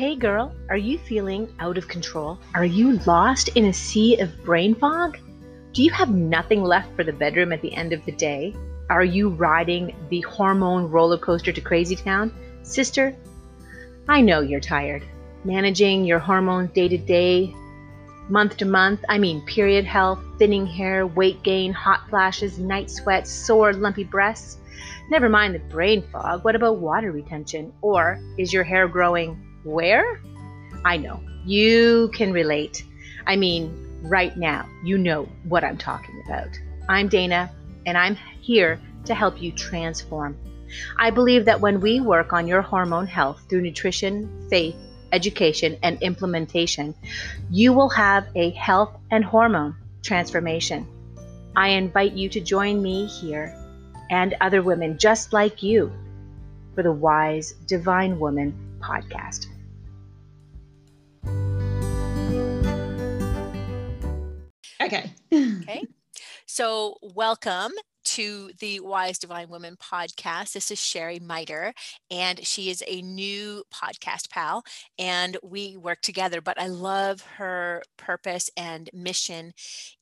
[0.00, 2.38] Hey girl, are you feeling out of control?
[2.54, 5.18] Are you lost in a sea of brain fog?
[5.74, 8.54] Do you have nothing left for the bedroom at the end of the day?
[8.88, 12.34] Are you riding the hormone roller coaster to crazy town?
[12.62, 13.14] Sister,
[14.08, 15.04] I know you're tired.
[15.44, 17.54] Managing your hormones day to day,
[18.30, 23.30] month to month, I mean period health, thinning hair, weight gain, hot flashes, night sweats,
[23.30, 24.56] sore, lumpy breasts.
[25.10, 27.74] Never mind the brain fog, what about water retention?
[27.82, 30.20] Or is your hair growing where?
[30.84, 31.20] I know.
[31.44, 32.84] You can relate.
[33.26, 36.48] I mean, right now, you know what I'm talking about.
[36.88, 37.50] I'm Dana,
[37.86, 40.36] and I'm here to help you transform.
[40.98, 44.76] I believe that when we work on your hormone health through nutrition, faith,
[45.12, 46.94] education, and implementation,
[47.50, 50.86] you will have a health and hormone transformation.
[51.56, 53.54] I invite you to join me here
[54.10, 55.92] and other women just like you
[56.74, 59.46] for the Wise Divine Woman podcast.
[64.80, 65.12] Okay.
[65.32, 65.86] okay.
[66.46, 67.72] So, welcome
[68.04, 70.54] to the Wise Divine Women podcast.
[70.54, 71.74] This is Sherry Miter,
[72.10, 74.64] and she is a new podcast pal,
[74.98, 76.40] and we work together.
[76.40, 79.52] But I love her purpose and mission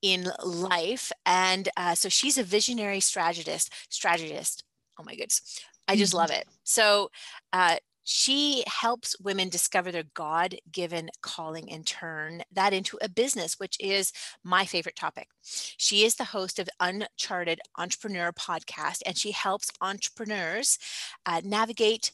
[0.00, 1.10] in life.
[1.26, 3.72] And uh, so she's a visionary strategist.
[3.88, 4.62] Strategist.
[4.98, 5.60] Oh my goodness.
[5.88, 6.46] I just love it.
[6.62, 7.10] So,
[7.52, 7.78] uh,
[8.10, 13.76] she helps women discover their God given calling and turn that into a business, which
[13.78, 15.28] is my favorite topic.
[15.42, 20.78] She is the host of Uncharted Entrepreneur podcast, and she helps entrepreneurs
[21.26, 22.12] uh, navigate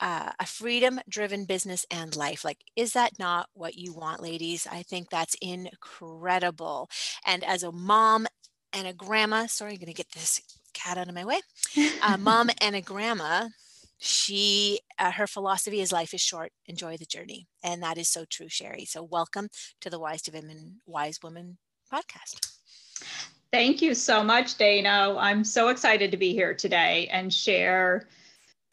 [0.00, 2.44] uh, a freedom driven business and life.
[2.44, 4.66] Like, is that not what you want, ladies?
[4.68, 6.90] I think that's incredible.
[7.24, 8.26] And as a mom
[8.72, 10.42] and a grandma, sorry, I'm going to get this
[10.74, 11.40] cat out of my way.
[12.02, 13.46] Uh, mom and a grandma,
[13.98, 18.24] she uh, her philosophy is life is short enjoy the journey and that is so
[18.28, 19.48] true sherry so welcome
[19.80, 21.56] to the wise to women wise women
[21.92, 22.46] podcast
[23.52, 28.08] thank you so much dana i'm so excited to be here today and share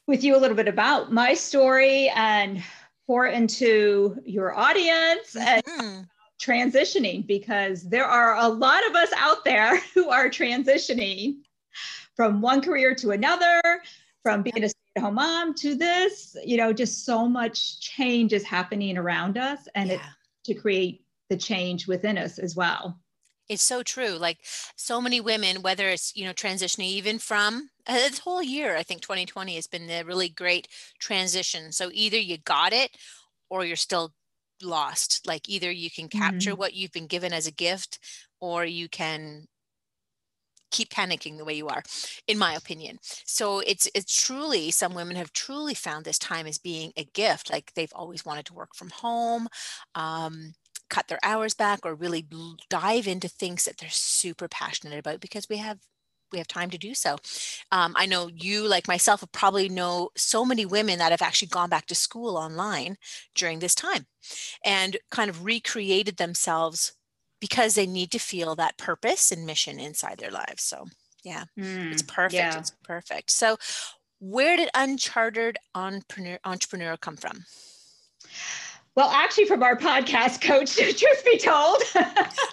[0.07, 2.61] with you a little bit about my story and
[3.07, 6.01] pour into your audience and mm-hmm.
[6.41, 11.37] transitioning because there are a lot of us out there who are transitioning
[12.15, 13.61] from one career to another
[14.21, 14.69] from being a
[15.01, 16.35] home mom to this.
[16.43, 19.95] You know just so much change is happening around us and yeah.
[19.95, 20.01] it
[20.45, 22.99] to create the change within us as well.
[23.49, 24.11] It's so true.
[24.11, 24.39] Like
[24.75, 28.83] so many women whether it's you know transitioning even from uh, this whole year i
[28.83, 30.67] think 2020 has been a really great
[30.99, 31.71] transition.
[31.71, 32.95] So either you got it
[33.49, 34.13] or you're still
[34.63, 35.25] lost.
[35.27, 36.59] Like either you can capture mm-hmm.
[36.59, 37.99] what you've been given as a gift
[38.39, 39.45] or you can
[40.73, 41.83] keep panicking the way you are
[42.27, 46.57] in my opinion so it's it's truly some women have truly found this time as
[46.57, 49.47] being a gift like they've always wanted to work from home
[49.95, 50.53] um,
[50.89, 52.25] cut their hours back or really
[52.69, 55.79] dive into things that they're super passionate about because we have
[56.31, 57.17] we have time to do so.
[57.71, 61.69] Um, I know you, like myself, probably know so many women that have actually gone
[61.69, 62.97] back to school online
[63.35, 64.07] during this time
[64.65, 66.93] and kind of recreated themselves
[67.43, 70.63] because they need to feel that purpose and mission inside their lives.
[70.63, 70.85] So,
[71.25, 72.33] yeah, mm, it's perfect.
[72.33, 72.57] Yeah.
[72.57, 73.31] It's perfect.
[73.31, 73.57] So,
[74.21, 77.43] where did Uncharted Entrepreneur, Entrepreneur come from?
[78.95, 81.81] Well, actually, from our podcast coach, truth be told.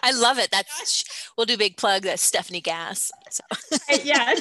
[0.02, 0.50] I love it.
[0.50, 1.04] That's
[1.36, 2.02] we'll do big plug.
[2.02, 3.12] That's Stephanie Gass.
[3.30, 3.42] So.
[4.02, 4.40] yes.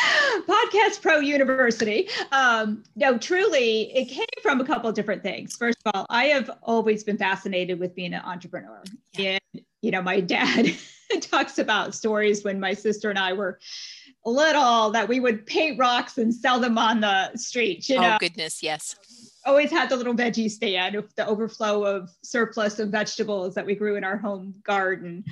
[0.48, 2.08] podcast Pro University.
[2.30, 5.56] Um, no, truly, it came from a couple of different things.
[5.56, 8.82] First of all, I have always been fascinated with being an entrepreneur.
[9.14, 9.38] Yeah.
[9.54, 10.72] And, you know, my dad
[11.20, 13.58] talks about stories when my sister and I were
[14.24, 17.88] little that we would paint rocks and sell them on the street.
[17.88, 18.14] You oh, know?
[18.14, 18.62] Oh, goodness.
[18.62, 18.94] Yes
[19.46, 23.74] always had the little veggie stand with the overflow of surplus of vegetables that we
[23.74, 25.24] grew in our home garden.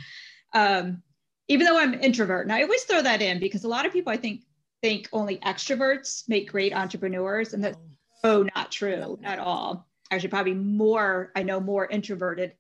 [0.55, 1.03] Um,
[1.49, 4.13] even though I'm introvert, and I always throw that in because a lot of people
[4.13, 4.43] I think
[4.83, 7.79] think only extroverts make great entrepreneurs, and that's
[8.25, 9.88] oh not true at all.
[10.11, 12.55] Actually, probably more I know more introverted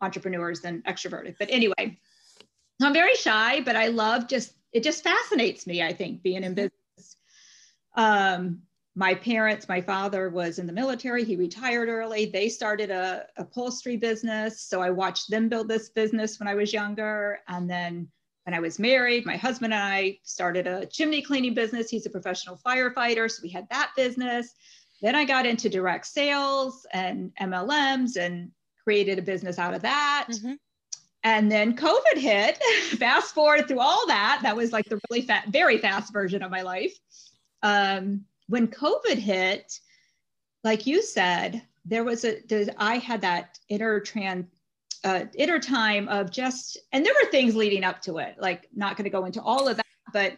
[0.00, 1.36] entrepreneurs than extroverted.
[1.38, 1.98] But anyway,
[2.82, 5.82] I'm very shy, but I love just it just fascinates me.
[5.82, 7.16] I think being in business.
[7.94, 8.62] Um,
[8.96, 11.24] my parents, my father was in the military.
[11.24, 12.26] He retired early.
[12.26, 14.62] They started a upholstery business.
[14.62, 17.38] So I watched them build this business when I was younger.
[17.48, 18.08] And then
[18.44, 21.88] when I was married, my husband and I started a chimney cleaning business.
[21.88, 23.30] He's a professional firefighter.
[23.30, 24.54] So we had that business.
[25.02, 28.50] Then I got into direct sales and MLMs and
[28.82, 30.26] created a business out of that.
[30.30, 30.54] Mm-hmm.
[31.22, 32.58] And then COVID hit.
[32.98, 34.40] fast forward through all that.
[34.42, 36.98] That was like the really fat, very fast version of my life.
[37.62, 39.80] Um, when COVID hit,
[40.64, 42.42] like you said, there was a,
[42.82, 44.46] I had that inner trans,
[45.04, 48.96] uh, inner time of just, and there were things leading up to it, like not
[48.96, 50.36] going to go into all of that, but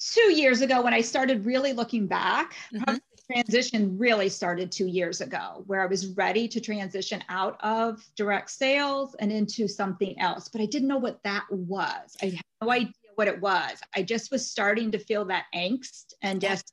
[0.00, 2.96] two years ago when I started really looking back, mm-hmm.
[3.30, 8.50] transition really started two years ago, where I was ready to transition out of direct
[8.50, 10.48] sales and into something else.
[10.48, 12.16] But I didn't know what that was.
[12.22, 13.78] I had no idea what it was.
[13.94, 16.72] I just was starting to feel that angst and just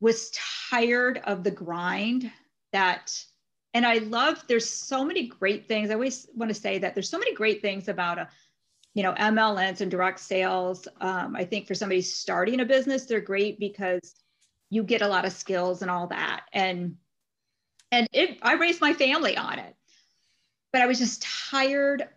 [0.00, 0.30] was
[0.70, 2.30] tired of the grind
[2.72, 3.12] that
[3.74, 5.90] and I love there's so many great things.
[5.90, 8.28] I always want to say that there's so many great things about a
[8.94, 10.88] you know MLMs and direct sales.
[11.00, 14.14] Um, I think for somebody starting a business, they're great because
[14.70, 16.44] you get a lot of skills and all that.
[16.54, 16.96] And
[17.92, 19.74] and it I raised my family on it.
[20.72, 22.08] But I was just tired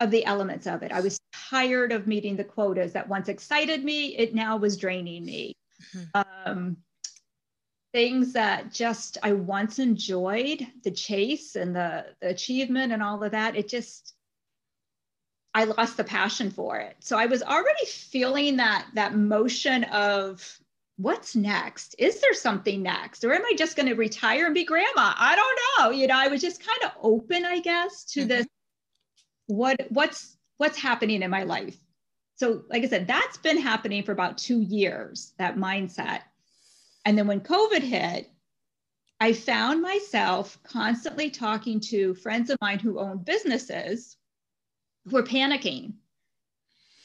[0.00, 0.92] of the elements of it.
[0.92, 1.18] I was
[1.50, 5.54] tired of meeting the quotas that once excited me, it now was draining me.
[5.94, 6.22] Mm-hmm.
[6.46, 6.76] Um,
[7.92, 13.32] things that just I once enjoyed, the chase and the, the achievement and all of
[13.32, 14.14] that, it just
[15.54, 16.96] I lost the passion for it.
[16.98, 20.58] So I was already feeling that that motion of
[20.96, 21.94] what's next?
[21.98, 23.24] Is there something next?
[23.24, 25.14] Or am I just going to retire and be grandma?
[25.16, 25.90] I don't know.
[25.90, 28.28] You know, I was just kind of open, I guess, to mm-hmm.
[28.28, 28.46] this
[29.46, 31.76] what what's what's happening in my life.
[32.36, 36.22] So, like I said, that's been happening for about two years, that mindset.
[37.04, 38.30] And then when COVID hit,
[39.20, 44.16] I found myself constantly talking to friends of mine who own businesses
[45.04, 45.94] who were panicking.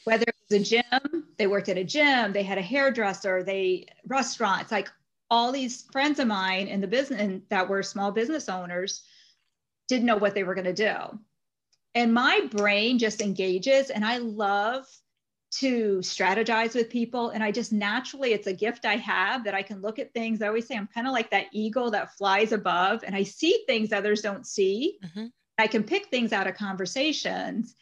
[0.04, 3.86] Whether it was a gym, they worked at a gym, they had a hairdresser, they
[4.06, 4.88] restaurants, like
[5.30, 9.04] all these friends of mine in the business that were small business owners
[9.86, 11.18] didn't know what they were going to do.
[11.94, 14.86] And my brain just engages, and I love
[15.52, 17.30] to strategize with people.
[17.30, 20.42] And I just naturally, it's a gift I have that I can look at things.
[20.42, 23.64] I always say I'm kind of like that eagle that flies above and I see
[23.66, 24.98] things others don't see.
[25.04, 25.26] Mm-hmm.
[25.58, 27.74] I can pick things out of conversations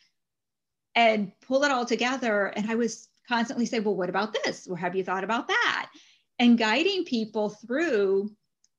[0.94, 2.46] and pull it all together.
[2.46, 4.66] And I was constantly say, well, what about this?
[4.66, 5.90] Or have you thought about that?
[6.38, 8.32] And guiding people through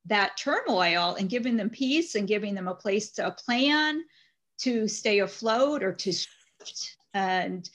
[0.05, 4.03] that turmoil and giving them peace and giving them a place to a plan
[4.59, 6.97] to stay afloat or to shift.
[7.13, 7.69] And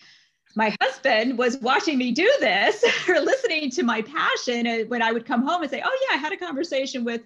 [0.56, 5.10] my husband was watching me do this or listening to my passion and when i
[5.10, 7.22] would come home and say oh yeah i had a conversation with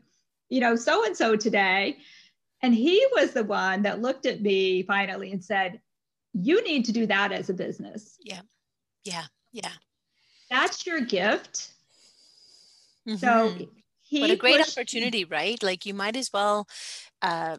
[0.49, 1.99] you know so and so today.
[2.61, 5.81] And he was the one that looked at me finally and said
[6.33, 8.17] you need to do that as a business.
[8.21, 8.41] Yeah.
[9.05, 9.25] Yeah.
[9.53, 9.71] Yeah.
[10.51, 11.71] That's your gift.
[13.09, 13.17] Mm-hmm.
[13.17, 13.69] so
[14.11, 15.63] what a great pushed- opportunity right?
[15.63, 16.67] Like you might as well
[17.23, 17.59] uh,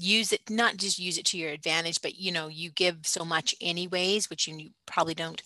[0.00, 3.24] use it not just use it to your advantage but you know you give so
[3.24, 5.42] much anyways which you, you probably don't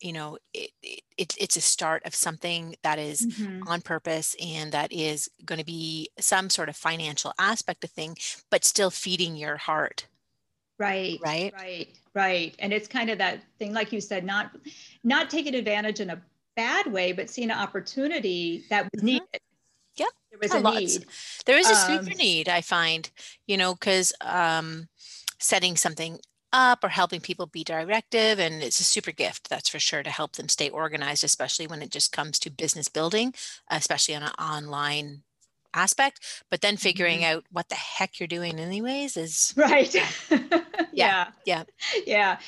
[0.00, 3.66] you know it, it, it's a start of something that is mm-hmm.
[3.68, 8.16] on purpose and that is going to be some sort of financial aspect of thing
[8.50, 10.06] but still feeding your heart
[10.78, 14.50] right right right right and it's kind of that thing like you said not
[15.04, 16.22] not taking advantage in a
[16.56, 19.06] bad way but seeing an opportunity that was mm-hmm.
[19.06, 19.40] needed.
[20.30, 21.06] There was a, a need.
[21.46, 23.10] There is a um, super need, I find,
[23.46, 24.88] you know, because um,
[25.38, 26.18] setting something
[26.52, 30.10] up or helping people be directive and it's a super gift that's for sure to
[30.10, 33.32] help them stay organized especially when it just comes to business building
[33.70, 35.22] especially on an online
[35.74, 36.20] aspect.
[36.50, 37.36] But then figuring mm-hmm.
[37.36, 39.94] out what the heck you're doing anyways is right.
[40.92, 41.28] Yeah.
[41.46, 41.64] Yeah.
[42.04, 42.38] Yeah.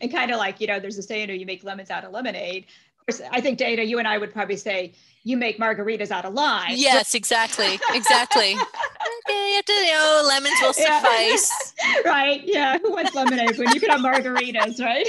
[0.00, 2.66] And kind of like you know there's a saying you make lemons out of lemonade
[3.08, 4.92] course i think dana you and i would probably say
[5.26, 6.74] you make margaritas out of lime.
[6.76, 7.80] Yes, exactly.
[7.92, 8.54] Exactly.
[9.28, 11.74] okay, you, to, you know, lemons will suffice.
[11.82, 12.00] Yeah.
[12.04, 12.42] right.
[12.44, 12.78] Yeah.
[12.78, 15.08] Who wants lemonade when you can have margaritas, right?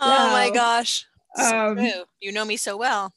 [0.00, 1.04] oh my gosh.
[1.38, 1.78] Um,
[2.18, 3.12] you know me so well.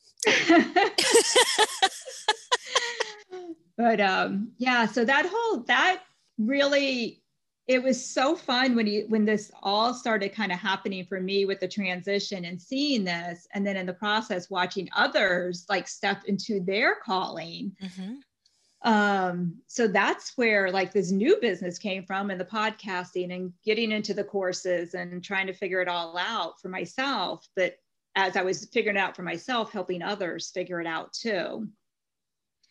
[3.77, 6.01] but um yeah, so that whole that
[6.37, 7.22] really
[7.67, 11.45] it was so fun when you when this all started kind of happening for me
[11.45, 16.23] with the transition and seeing this and then in the process watching others like step
[16.25, 17.71] into their calling.
[17.81, 18.89] Mm-hmm.
[18.91, 23.93] um so that's where like this new business came from and the podcasting and getting
[23.93, 27.47] into the courses and trying to figure it all out for myself.
[27.55, 27.75] But
[28.15, 31.69] as i was figuring it out for myself helping others figure it out too.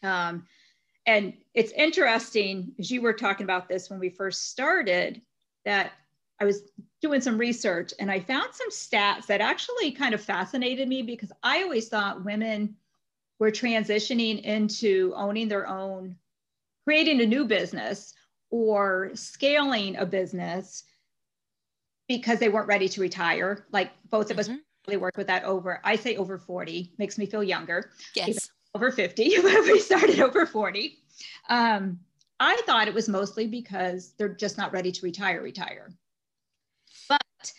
[0.03, 0.45] Um
[1.07, 5.21] and it's interesting as you were talking about this when we first started
[5.65, 5.93] that
[6.41, 6.63] I was
[7.01, 11.33] doing some research and I found some stats that actually kind of fascinated me because
[11.43, 12.77] I always thought women
[13.39, 16.17] were transitioning into owning their own,
[16.85, 18.15] creating a new business
[18.51, 20.85] or scaling a business
[22.09, 23.67] because they weren't ready to retire.
[23.73, 24.53] Like both of mm-hmm.
[24.53, 27.91] us really work with that over, I say over 40, makes me feel younger.
[28.15, 28.51] Yes.
[28.75, 30.99] Over 50, but we started over 40.
[31.49, 32.01] Um,
[32.41, 35.93] I thought it was mostly because they're just not ready to retire, retire.
[37.09, 37.53] But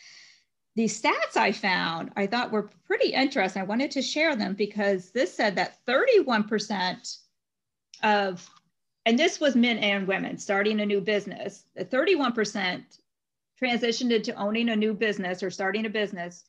[0.76, 3.62] the stats I found I thought were pretty interesting.
[3.62, 7.18] I wanted to share them because this said that 31%
[8.02, 8.50] of,
[9.06, 12.84] and this was men and women starting a new business, the 31%
[13.62, 16.44] transitioned into owning a new business or starting a business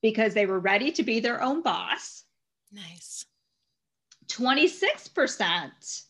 [0.00, 2.24] because they were ready to be their own boss.
[2.72, 3.26] Nice.
[4.28, 6.02] 26%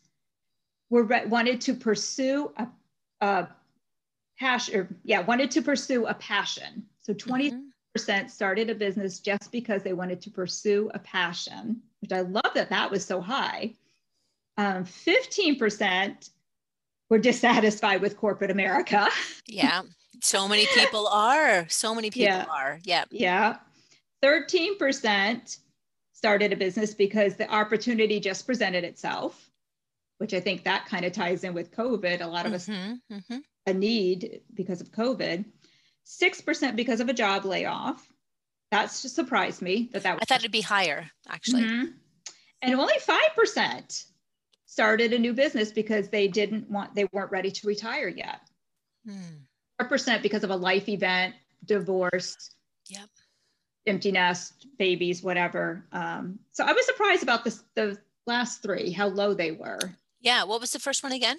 [0.90, 2.66] were wanted to pursue a,
[3.21, 3.49] a
[4.38, 6.87] passion, or, yeah, wanted to pursue a passion.
[7.00, 7.68] So 20 Mhm.
[7.94, 12.50] percent started a business just because they wanted to pursue a passion, which I love
[12.54, 13.75] that that was so high.
[14.56, 16.30] Um, 15%
[17.11, 19.09] were dissatisfied with corporate America.
[19.47, 19.83] Yeah.
[20.23, 21.68] So many people are.
[21.68, 22.47] So many people Yeah.
[22.50, 22.80] are.
[22.85, 23.04] Yeah.
[23.11, 23.59] Yeah.
[24.23, 25.59] 13%
[26.25, 29.50] started a business because the opportunity just presented itself,
[30.16, 32.23] which I think that kind of ties in with COVID.
[32.23, 33.43] A lot of us Mhm, mhm.
[33.66, 35.45] a need because of COVID.
[36.04, 38.11] 6% because of a job layoff.
[38.71, 41.64] That's just surprised me that that was I thought it'd be higher, actually.
[41.64, 41.93] Mhm.
[42.62, 44.07] And only 5%
[44.64, 48.40] started a new business because they didn't want, they weren't ready to retire yet.
[49.04, 49.45] Hmm.
[49.78, 51.35] 4% because of a life event,
[51.66, 52.35] divorce,
[52.88, 53.11] Yep.
[53.87, 55.85] Empty nest, babies, whatever.
[55.93, 59.79] Um, so I was surprised about this, the last three, how low they were.
[60.21, 60.45] Yeah.
[60.45, 61.38] What was the first one again?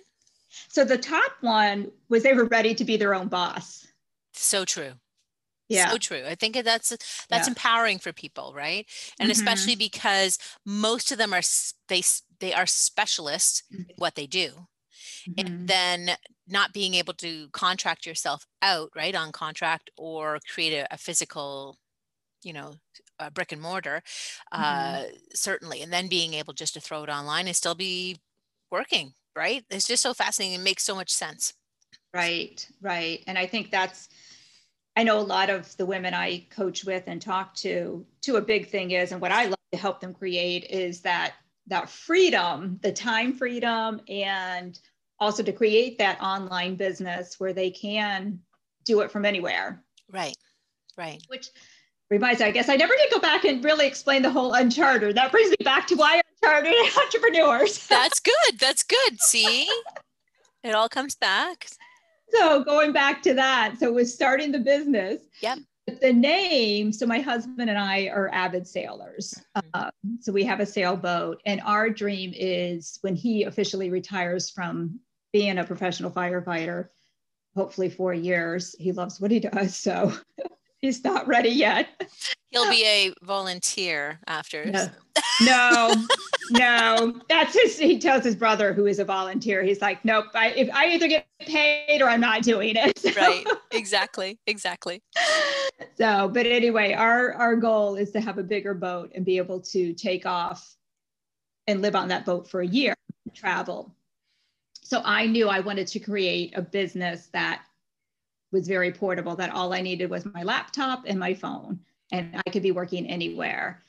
[0.68, 3.88] So the top one was they were ready to be their own boss.
[4.34, 4.94] So true.
[5.68, 5.90] Yeah.
[5.90, 6.24] So true.
[6.26, 6.90] I think that's
[7.28, 7.52] that's Yeah.
[7.52, 8.88] empowering for people, right?
[9.20, 9.32] And Mhm.
[9.32, 11.42] especially because most of them are
[11.88, 12.04] they
[12.40, 14.68] they are specialists in what they do.
[15.28, 15.34] Mhm.
[15.40, 20.94] And then not being able to contract yourself out, right, on contract or create a,
[20.94, 21.80] a physical,
[22.46, 22.76] you know,
[23.20, 24.04] a brick and mortar,
[24.52, 25.82] uh, certainly.
[25.82, 28.20] And then being able just to throw it online and still be
[28.72, 29.64] working, right?
[29.70, 30.60] It's just so fascinating.
[30.60, 31.54] It makes so much sense.
[32.14, 33.24] Right, right.
[33.28, 34.10] And I think that's,
[34.96, 38.42] I know a lot of the women I coach with and talk to, to a
[38.42, 41.34] big thing is, and what I love to help them create is that
[41.68, 44.80] that freedom, the time freedom, and
[45.20, 48.40] also to create that online business where they can
[48.86, 49.84] do it from anywhere.
[50.12, 50.36] Right.
[50.98, 51.22] Right.
[51.28, 51.50] Which
[52.10, 55.16] reminds me, I guess I never did go back and really explain the whole uncharted.
[55.16, 57.88] That brings me back to why uncharted entrepreneurs.
[57.88, 58.60] That's good.
[58.60, 59.20] That's good.
[59.22, 59.68] See?
[60.64, 61.68] It all comes back.
[62.30, 65.22] so going back to that, so it was starting the business.
[65.42, 65.60] Yep.
[65.88, 69.36] But the name, so my husband and I are avid sailors.
[69.56, 69.62] Mhm.
[69.76, 75.00] Um, so we have a sailboat, and our dream is when he officially retires from
[75.32, 76.88] being a professional firefighter,
[77.56, 78.76] hopefully four years.
[78.80, 80.12] He loves what he does, so
[80.86, 81.88] he's not ready yet.
[82.52, 84.66] He'll be a volunteer after.
[84.66, 84.88] No.
[85.42, 85.94] No,
[86.52, 87.78] no, that's his.
[87.80, 90.26] He tells his brother, who is a volunteer, he's like, nope.
[90.34, 93.00] I if I either get paid or I'm not doing it.
[93.00, 93.46] So- Right.
[93.72, 94.40] Exactly.
[94.48, 95.02] Exactly.
[95.98, 99.60] so but anyway our our goal is to have a bigger boat and be able
[99.60, 100.76] to take off
[101.68, 102.94] and live on that boat for a year
[103.34, 103.94] travel
[104.82, 107.64] so i knew i wanted to create a business that
[108.52, 111.80] was very portable that all i needed was my laptop and my phone
[112.12, 113.82] and i could be working anywhere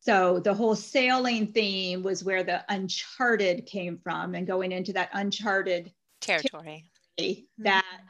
[0.00, 5.10] so the whole sailing theme was where the uncharted came from and going into that
[5.14, 6.84] uncharted Territory.
[7.20, 7.62] Mm-hmm.
[7.64, 8.00] that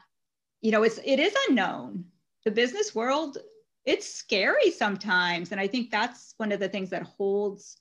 [0.61, 2.05] you know it's it is unknown
[2.43, 3.37] the business world
[3.85, 7.77] it's scary sometimes and i think that's one of the things that holds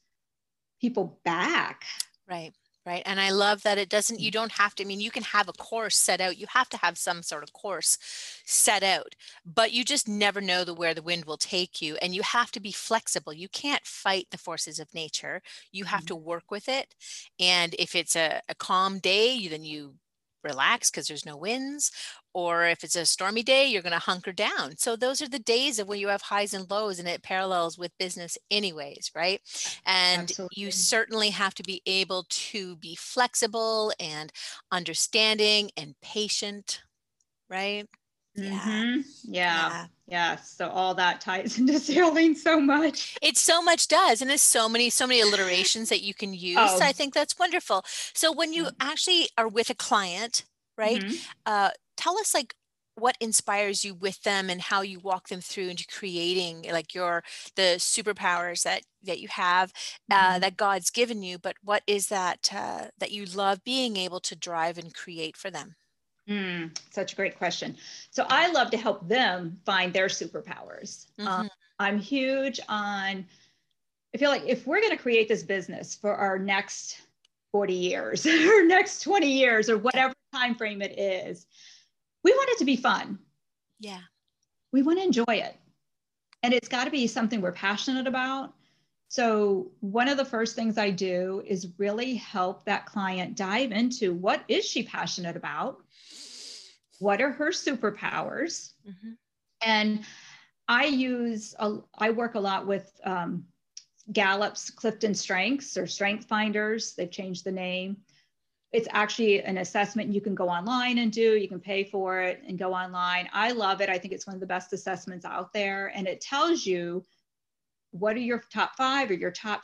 [0.80, 1.84] people back
[2.28, 2.52] Right.
[2.86, 3.02] Right.
[3.04, 5.48] And I love that it doesn't, you don't have to, I mean, you can have
[5.48, 6.38] a course set out.
[6.38, 7.98] You have to have some sort of course
[8.44, 11.96] set out, but you just never know the where the wind will take you.
[11.96, 13.32] And you have to be flexible.
[13.32, 15.42] You can't fight the forces of nature.
[15.72, 16.06] You have Mhm.
[16.06, 16.94] to work with it.
[17.40, 19.96] And if it's a, a calm day, you, then you
[20.44, 21.90] relax because there's no winds.
[22.36, 24.76] Or if it's a stormy day, you're going to hunker down.
[24.76, 27.78] So those are the days of when you have highs and lows, and it parallels
[27.78, 29.40] with business, anyways, right?
[29.86, 30.54] And Absolutely.
[30.54, 34.32] you certainly have to be able to be flexible and
[34.70, 36.82] understanding and patient,
[37.48, 37.86] right?
[38.36, 38.68] Yeah.
[38.96, 39.04] Mhm.
[39.24, 44.28] yeah yes so all that ties into sailing so much It so much does, and
[44.30, 46.80] there's so many, so many alliterations that you can use.
[46.80, 46.80] Oh.
[46.80, 47.82] I think that's wonderful.
[48.14, 48.76] So when you Mm.
[48.80, 50.44] actually are with a client,
[50.76, 51.02] right?
[51.02, 51.26] Mhm.
[51.46, 52.54] uh, tell us like
[52.94, 57.22] what inspires you with them and how you walk them through into creating like your
[57.54, 59.72] the superpowers that that you have
[60.10, 60.40] uh, Mhm.
[60.40, 64.34] that god's given you but what is that uh, that you love being able to
[64.34, 65.76] drive and create for them
[66.28, 67.76] Mm, such a great question.
[68.10, 71.06] So I love to help them find their superpowers.
[71.20, 71.28] Mm-hmm.
[71.28, 71.48] Um,
[71.78, 73.26] I'm huge on,
[74.14, 77.00] I feel like if we're going to create this business for our next
[77.52, 81.46] 40 years or next 20 years or whatever time frame it is,
[82.26, 83.20] we want it to be fun.
[83.78, 84.00] Yeah.
[84.72, 85.54] We want to enjoy it.
[86.42, 88.52] And it's got to be something we're passionate about.
[89.06, 94.12] So, one of the first things I do is really help that client dive into
[94.12, 95.78] what is she passionate about?
[96.98, 98.72] What are her superpowers?
[98.84, 99.12] Mm-hmm.
[99.62, 100.04] And
[100.66, 103.44] I use, a, I work a lot with um,
[104.12, 106.94] Gallup's Clifton Strengths or Strength Finders.
[106.94, 107.98] They've changed the name.
[108.72, 111.36] It's actually an assessment you can go online and do.
[111.36, 113.28] You can pay for it and go online.
[113.32, 113.88] I love it.
[113.88, 115.92] I think it's one of the best assessments out there.
[115.94, 117.04] And it tells you
[117.92, 119.62] what are your top five or your top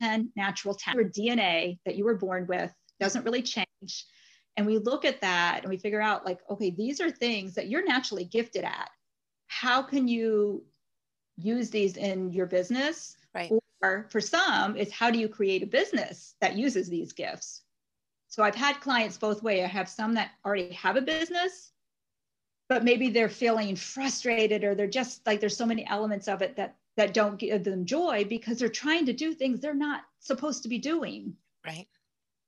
[0.00, 1.16] 10 natural talents.
[1.16, 4.06] your DNA that you were born with doesn't really change.
[4.56, 7.68] And we look at that and we figure out, like, okay, these are things that
[7.68, 8.90] you're naturally gifted at.
[9.46, 10.64] How can you
[11.36, 13.16] use these in your business?
[13.34, 13.52] Right.
[13.82, 17.62] For some, it's how do you create a business that uses these gifts?
[18.28, 19.62] So I've had clients both way.
[19.62, 21.72] I have some that already have a business,
[22.68, 26.56] but maybe they're feeling frustrated or they're just like there's so many elements of it
[26.56, 30.62] that that don't give them joy because they're trying to do things they're not supposed
[30.62, 31.34] to be doing.
[31.66, 31.88] Right.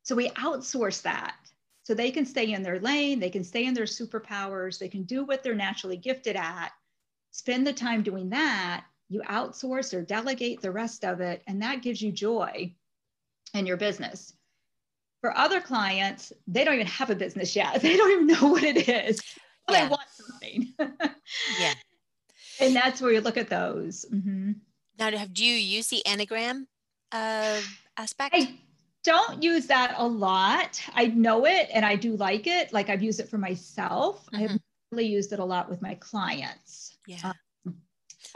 [0.02, 1.36] So we outsource that
[1.84, 5.04] so they can stay in their lane, they can stay in their superpowers, they can
[5.04, 6.70] do what they're naturally gifted at,
[7.30, 8.84] spend the time doing that.
[9.08, 12.74] You outsource or delegate the rest of it, and that gives you joy
[13.52, 14.32] in your business.
[15.20, 17.80] For other clients, they don't even have a business yet.
[17.82, 19.22] They don't even know what it is.
[19.68, 19.84] Yeah.
[19.84, 20.74] They want something.
[21.58, 21.74] yeah.
[22.60, 24.04] And that's where you look at those.
[24.12, 24.52] Mm-hmm.
[24.98, 26.66] Now, do you use the Enneagram
[27.12, 27.60] uh,
[27.96, 28.34] aspect?
[28.34, 28.58] I
[29.02, 30.82] don't use that a lot.
[30.94, 32.72] I know it and I do like it.
[32.72, 34.26] Like I've used it for myself.
[34.26, 34.36] Mm-hmm.
[34.36, 34.58] I have
[34.90, 36.96] really used it a lot with my clients.
[37.06, 37.18] Yeah.
[37.24, 37.34] Um,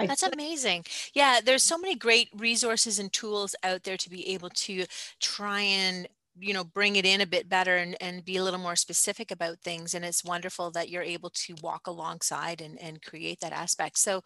[0.07, 0.85] That's amazing.
[1.14, 4.84] Yeah, there's so many great resources and tools out there to be able to
[5.21, 6.08] try and
[6.41, 9.30] you know bring it in a bit better and, and be a little more specific
[9.30, 13.52] about things and it's wonderful that you're able to walk alongside and, and create that
[13.52, 14.23] aspect so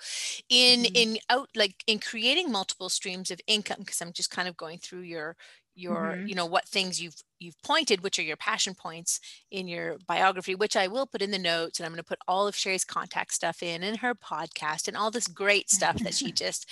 [0.49, 0.95] in mm-hmm.
[0.95, 4.79] in out like in creating multiple streams of income because i'm just kind of going
[4.79, 5.37] through your
[5.75, 6.27] your mm-hmm.
[6.27, 10.55] you know what things you've you've pointed which are your passion points in your biography
[10.55, 12.85] which i will put in the notes and i'm going to put all of sherry's
[12.85, 16.71] contact stuff in in her podcast and all this great stuff that she just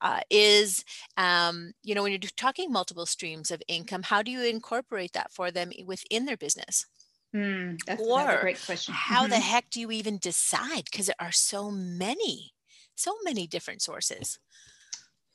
[0.00, 0.84] uh, is
[1.16, 5.32] um, you know when you're talking multiple streams of income how do you incorporate that
[5.32, 6.86] for them within their business
[7.34, 9.30] mm, that's, or great question how mm-hmm.
[9.30, 12.52] the heck do you even decide because there are so many
[12.94, 14.38] so many different sources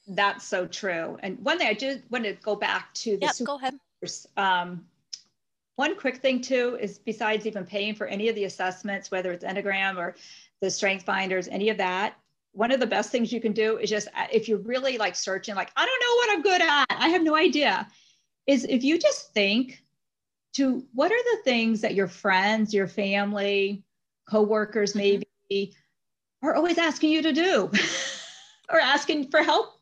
[0.08, 1.18] that's so true.
[1.22, 3.76] And one thing I just want to go back to the yep, go ahead.
[4.38, 4.86] Um,
[5.76, 9.44] one quick thing too is besides even paying for any of the assessments, whether it's
[9.44, 10.16] Enneagram or
[10.62, 12.16] the Strength Finders, any of that,
[12.52, 15.16] one of the best things you can do is just uh, if you're really like
[15.16, 17.88] searching, like I don't know what I'm good at, I have no idea,
[18.46, 19.84] is if you just think
[20.54, 23.84] to what are the things that your friends, your family,
[24.30, 25.24] coworkers mm-hmm.
[25.50, 25.74] maybe
[26.44, 27.72] are always asking you to do
[28.70, 29.73] or asking for help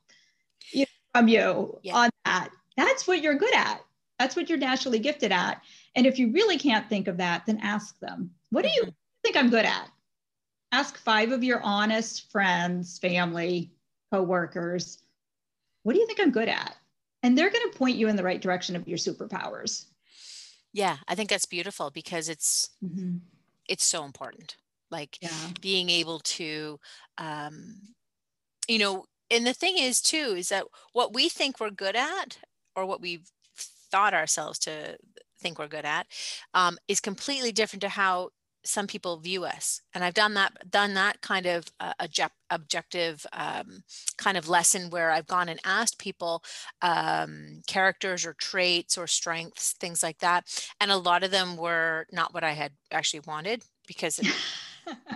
[1.14, 1.96] from you yeah.
[1.96, 2.50] on that.
[2.78, 3.82] That's what you're good at.
[4.20, 5.62] That's what you're naturally gifted at.
[5.96, 8.92] And if you really can't think of that, then ask them, what do you mm-hmm.
[9.24, 9.90] think I'm good at?
[10.72, 13.72] Ask five of your honest friends, family,
[14.12, 15.00] coworkers,
[15.84, 16.76] what do you think I'm good at?
[17.24, 19.86] And they're going to point you in the right direction of your superpowers.
[20.74, 23.18] Yeah, I think that's beautiful because it's mm-hmm.
[23.68, 24.56] it's so important.
[24.90, 25.30] Like yeah.
[25.60, 26.80] being able to
[27.18, 27.76] um
[28.68, 32.38] you know and the thing is too is that what we think we're good at
[32.76, 34.98] or what we've thought ourselves to
[35.40, 36.08] think we're good at
[36.54, 38.30] um, is completely different to how
[38.64, 39.82] some people view us.
[39.94, 43.84] And i've done that done that kind of uh, object, objective um,
[44.18, 46.44] kind of lesson where i've gone and asked people
[46.82, 50.46] um, characters or traits or strengths things like that.
[50.80, 54.20] And a lot of them were not what i had actually wanted because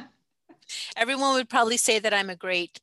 [0.98, 2.80] everyone would probably say that i'm a great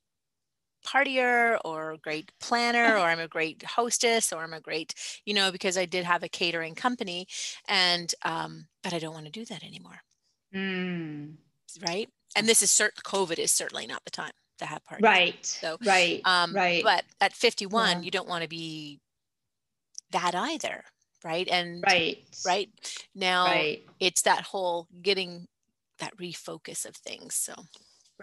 [0.83, 4.93] partier or great planner or I'm a great hostess or I'm a great,
[5.25, 7.27] you know, because I did have a catering company
[7.67, 9.99] and, um, but I don't want to do that anymore.
[10.53, 11.35] Mm.
[11.87, 12.09] Right.
[12.35, 15.03] And this is certain COVID is certainly not the time to have parties.
[15.03, 15.45] Right.
[15.45, 16.21] So, right.
[16.25, 16.83] Um, right.
[16.83, 18.01] But at 51, yeah.
[18.01, 18.99] you don't want to be
[20.11, 20.83] that either.
[21.23, 21.47] Right.
[21.47, 22.17] And right.
[22.45, 22.69] Right.
[23.15, 23.81] Now right.
[23.99, 25.47] it's that whole getting
[25.99, 27.35] that refocus of things.
[27.35, 27.53] So,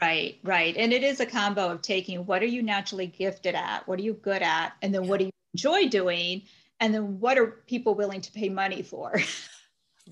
[0.01, 0.75] Right, right.
[0.77, 3.87] And it is a combo of taking what are you naturally gifted at?
[3.87, 4.73] What are you good at?
[4.83, 6.43] And then what do you enjoy doing?
[6.81, 9.21] And then what are people willing to pay money for?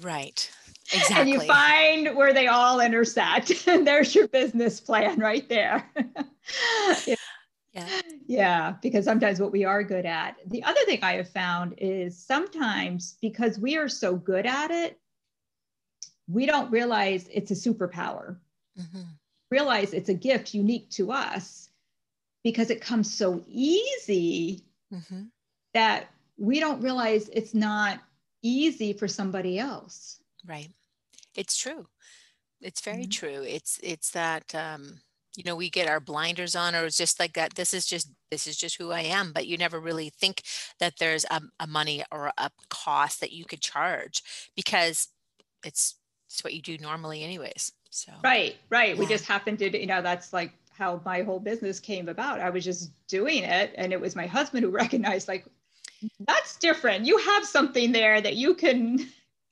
[0.01, 0.51] Right.
[0.93, 1.17] Exactly.
[1.21, 3.65] And you find where they all intersect.
[3.67, 5.91] and there's your business plan right there.
[7.07, 7.15] yeah.
[7.73, 8.01] yeah.
[8.27, 8.75] Yeah.
[8.83, 10.37] Because sometimes what we are good at.
[10.47, 14.99] The other thing I have found is sometimes because we are so good at it,
[16.29, 18.37] we don't realize it's a superpower.
[18.79, 19.01] Mm-hmm.
[19.51, 21.71] Realize it's a gift unique to us
[22.45, 25.25] because it comes so easy mm-hmm.
[25.75, 28.01] that we don't realize it's not
[28.43, 30.21] easy for somebody else.
[30.47, 30.71] Right.
[31.35, 31.87] It's true.
[32.61, 33.11] It's very mm-hmm.
[33.11, 33.43] true.
[33.43, 35.01] It's it's that um
[35.39, 38.11] you know we get our blinders on or it's just like that this is just
[38.31, 40.43] this is just who i am but you never really think
[40.81, 44.23] that there's a, a money or a cost that you could charge
[44.57, 45.09] because
[45.65, 45.95] it's
[46.29, 48.95] it's what you do normally anyways so right right.
[48.95, 49.01] Yeah.
[49.01, 52.41] we just happened to you know that's like how my whole business came about.
[52.41, 55.45] I was just doing it and it was my husband who recognized like
[56.21, 57.05] that's different.
[57.05, 59.09] You have something there that you can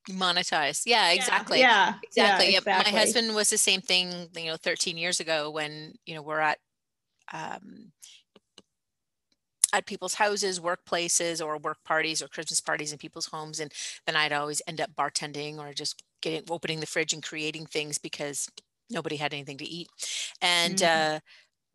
[0.08, 0.82] monetize.
[0.86, 2.52] Yeah exactly yeah, exactly.
[2.52, 2.92] Yeah, exactly.
[2.92, 6.40] my husband was the same thing you know 13 years ago when you know we're
[6.40, 6.58] at
[7.32, 7.92] um
[9.72, 13.72] at people's houses workplaces or work parties or christmas parties in people's homes and
[14.06, 17.98] then i'd always end up bartending or just getting opening the fridge and creating things
[17.98, 18.48] because
[18.90, 19.88] nobody had anything to eat
[20.40, 21.16] and mm-hmm.
[21.16, 21.18] uh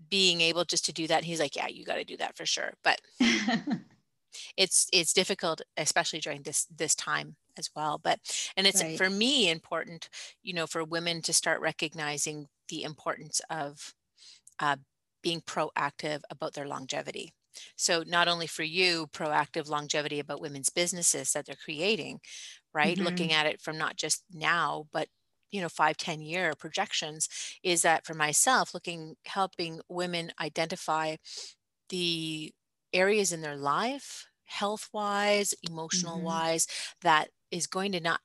[0.09, 2.45] being able just to do that he's like yeah you got to do that for
[2.45, 2.99] sure but
[4.57, 8.19] it's it's difficult especially during this this time as well but
[8.57, 8.97] and it's right.
[8.97, 10.09] for me important
[10.41, 13.93] you know for women to start recognizing the importance of
[14.59, 14.77] uh,
[15.21, 17.33] being proactive about their longevity
[17.75, 22.19] so not only for you proactive longevity about women's businesses that they're creating
[22.73, 23.05] right mm-hmm.
[23.05, 25.07] looking at it from not just now but
[25.51, 27.27] you know five ten year projections
[27.63, 31.15] is that for myself looking helping women identify
[31.89, 32.51] the
[32.93, 36.25] areas in their life health wise emotional mm-hmm.
[36.25, 36.67] wise
[37.01, 38.21] that is going to not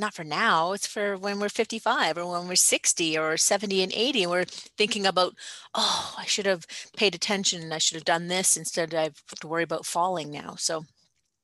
[0.00, 3.92] not for now it's for when we're 55 or when we're 60 or 70 and
[3.92, 5.34] 80 and we're thinking about
[5.74, 9.24] oh i should have paid attention and i should have done this instead i have
[9.40, 10.84] to worry about falling now so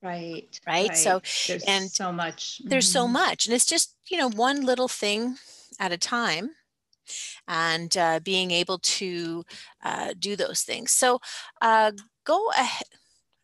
[0.03, 0.97] right right, right.
[0.97, 2.93] so there's and so much there's mm-hmm.
[2.93, 5.37] so much and it's just you know one little thing
[5.79, 6.51] at a time
[7.47, 9.45] and uh, being able to
[9.85, 11.21] uh, do those things so
[11.63, 11.93] uh,
[12.25, 12.89] go ahead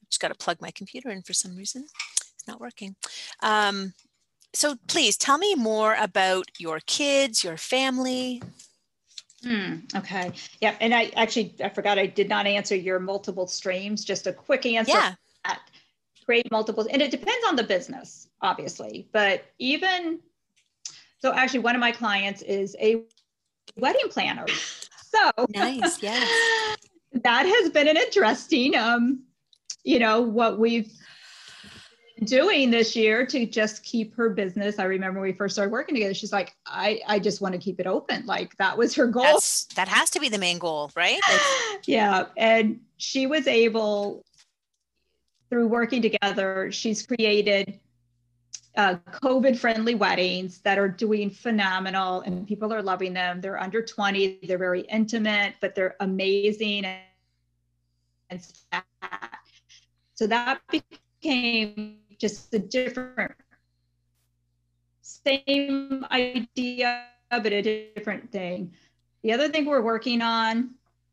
[0.03, 1.87] I just got to plug my computer in for some reason.
[2.43, 2.97] It's not working.
[3.41, 3.95] Um,
[4.55, 8.43] so please tell me more about your kids, your family.
[9.43, 10.33] Hmm, okay.
[10.61, 10.75] Yeah.
[10.81, 14.05] And I actually, I forgot I did not answer your multiple streams.
[14.05, 14.93] Just a quick answer.
[14.93, 15.15] Yeah.
[16.25, 16.87] Create multiples.
[16.87, 19.09] And it depends on the business, obviously.
[19.13, 20.21] But even,
[21.19, 23.03] so actually, one of my clients is a
[23.77, 24.47] wedding planner.
[25.13, 26.01] So nice.
[26.01, 26.25] Yeah.
[27.25, 29.25] that has been an interesting um,
[29.85, 30.93] you know, what we've
[32.25, 34.79] doing this year to just keep her business.
[34.79, 37.61] I remember when we first started working together, she's like, I, I just want to
[37.61, 38.27] keep it open.
[38.27, 39.23] Like that was her goal.
[39.23, 41.21] That's, that has to be the main goal, right?
[41.87, 42.27] yeah.
[42.37, 44.25] And she was able,
[45.51, 47.79] through working together, she's created
[48.77, 53.41] uh, COVID friendly weddings that are doing phenomenal and people are loving them.
[53.41, 56.87] They're under 20, they're very intimate, but they're amazing.
[56.87, 57.01] And,
[58.31, 58.41] and
[60.15, 63.33] so that became just a different,
[65.01, 68.73] same idea, but a different thing.
[69.25, 70.71] The other thing we're working on,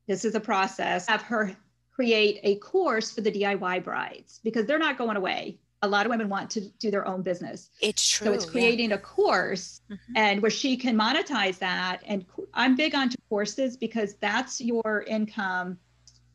[0.08, 1.56] this is a process, have her
[1.91, 5.58] create a course for the DIY brides because they're not going away.
[5.82, 7.72] A lot of women want to do their own business.
[7.82, 8.28] It's true.
[8.28, 8.98] So it's creating yeah.
[8.98, 10.13] a course mm-hmm.
[10.15, 12.04] and where she can monetize that.
[12.06, 15.80] And I'm big onto courses because that's your income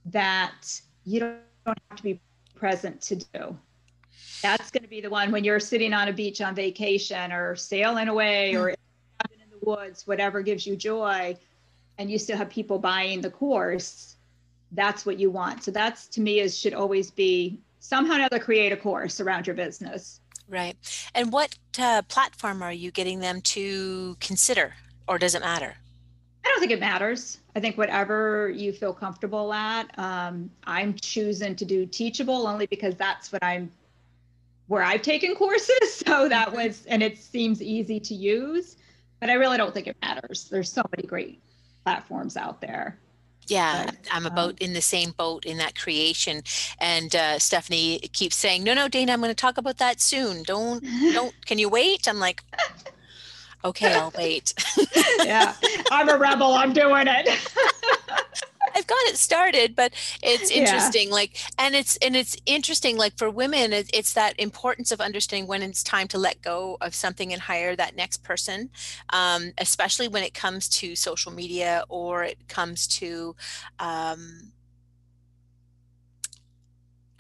[0.07, 2.21] that you don't have to be
[2.57, 3.57] present to do.
[4.45, 7.57] That's going to be the one when you're sitting on a beach on vacation or
[7.57, 8.77] sailing away or in
[9.51, 11.35] the woods, whatever gives you joy,
[11.97, 14.17] and you still have people buying the course.
[14.73, 15.65] That's what you want.
[15.65, 19.47] So that's to me is should always be somehow or another create a course around
[19.47, 20.21] your business.
[20.47, 20.77] Right.
[21.15, 24.75] And what uh, platform are you getting them to consider,
[25.09, 25.75] or does it matter?
[26.45, 27.39] I don't think it matters.
[27.57, 29.99] I think whatever you feel comfortable at.
[29.99, 33.71] Um, I'm choosing to do Teachable only because that's what I'm
[34.67, 35.71] where I've taken courses.
[36.05, 38.77] So that was, and it seems easy to use,
[39.21, 40.49] but I really don't think it matters.
[40.51, 41.41] There's so many great
[41.83, 42.99] platforms out there.
[43.47, 46.43] Yeah, but, I'm about um, in the same boat in that creation.
[46.79, 50.43] And uh, Stephanie keeps saying, "No, no, Dana, I'm going to talk about that soon.
[50.43, 51.35] Don't, don't.
[51.47, 52.43] Can you wait?" I'm like,
[53.65, 54.55] okay, I'll wait.
[55.25, 55.55] yeah,
[55.91, 56.55] I'm a rebel.
[56.55, 57.29] I'm doing it.
[58.75, 61.09] I've got it started, but it's interesting.
[61.09, 61.15] Yeah.
[61.15, 62.97] Like, and it's and it's interesting.
[62.97, 66.77] Like for women, it, it's that importance of understanding when it's time to let go
[66.81, 68.71] of something and hire that next person,
[69.11, 73.37] um, especially when it comes to social media or it comes to.
[73.79, 74.53] Um,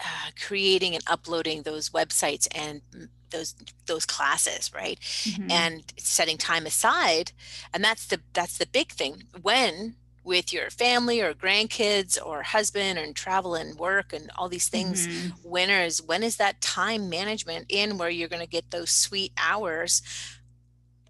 [0.00, 2.82] uh, creating and uploading those websites and
[3.30, 3.54] those
[3.86, 5.50] those classes right mm-hmm.
[5.50, 7.32] and setting time aside
[7.72, 12.98] and that's the that's the big thing when with your family or grandkids or husband
[12.98, 15.28] and travel and work and all these things mm-hmm.
[15.48, 19.32] when is when is that time management in where you're going to get those sweet
[19.36, 20.02] hours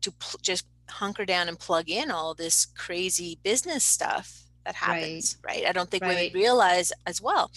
[0.01, 5.39] to pl- just hunker down and plug in all this crazy business stuff that happens
[5.45, 5.67] right, right?
[5.69, 6.17] i don't think right.
[6.17, 7.51] women realize as well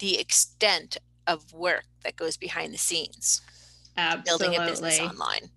[0.00, 3.42] the extent of work that goes behind the scenes
[3.96, 4.48] Absolutely.
[4.48, 5.50] building a business online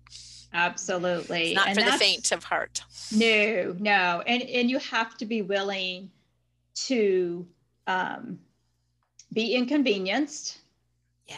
[0.56, 1.48] Absolutely.
[1.48, 2.82] It's not and for the faint of heart.
[3.12, 4.22] No, no.
[4.26, 6.10] And and you have to be willing
[6.86, 7.46] to
[7.86, 8.38] um,
[9.34, 10.58] be inconvenienced.
[11.28, 11.36] Yeah.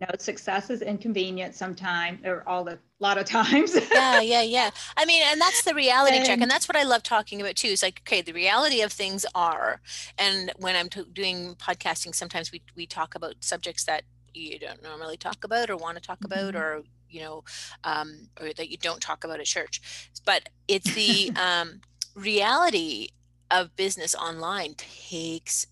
[0.00, 3.74] You know, success is inconvenient sometimes or all the lot of times.
[3.92, 4.70] yeah, yeah, yeah.
[4.98, 6.42] I mean, and that's the reality and, check.
[6.42, 7.68] And that's what I love talking about too.
[7.68, 9.80] Is like, okay, the reality of things are,
[10.18, 14.04] and when I'm t- doing podcasting, sometimes we, we talk about subjects that
[14.34, 16.32] you don't normally talk about or want to talk mm-hmm.
[16.32, 17.44] about or you know,
[17.84, 20.08] um, or that you don't talk about at church.
[20.24, 21.80] But it's the um,
[22.14, 23.08] reality
[23.50, 25.66] of business online takes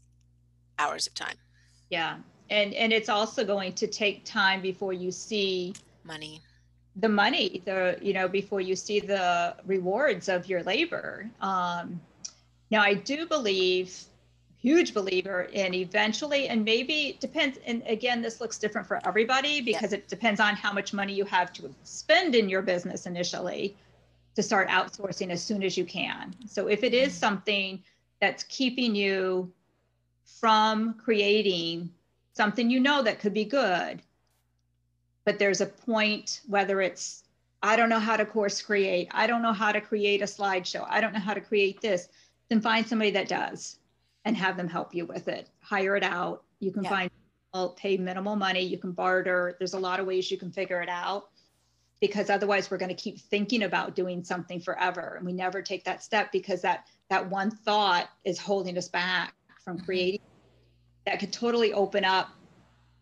[0.78, 1.36] hours of time.
[1.90, 2.16] Yeah.
[2.50, 5.74] And and it's also going to take time before you see
[6.04, 6.40] money.
[6.96, 11.30] The money, the you know, before you see the rewards of your labor.
[11.40, 12.00] Um,
[12.70, 14.04] now, I do believe
[14.60, 19.92] huge believer in eventually and maybe depends and again this looks different for everybody because
[19.92, 23.76] it depends on how much money you have to spend in your business initially
[24.34, 26.32] to start outsourcing as soon as you can.
[26.46, 27.18] So if it is mm-hmm.
[27.18, 27.82] something
[28.20, 29.52] that's keeping you
[30.24, 31.90] from creating
[32.34, 34.00] something you know that could be good
[35.24, 37.24] but there's a point whether it's
[37.62, 39.08] i don't know how to course create.
[39.12, 40.86] I don't know how to create a slideshow.
[40.88, 42.08] I don't know how to create this
[42.48, 43.78] then find somebody that does
[44.24, 45.48] and have them help you with it.
[45.60, 46.44] Hire it out.
[46.60, 46.90] You can yeah.
[46.90, 47.10] find
[47.76, 48.60] pay minimal money.
[48.60, 49.56] You can barter.
[49.58, 51.28] There's a lot of ways you can figure it out
[52.00, 55.84] because otherwise we're going to keep thinking about doing something forever and we never take
[55.84, 59.84] that step because that that one thought is holding us back from mm-hmm.
[59.84, 60.20] creating
[61.06, 62.30] that could totally open up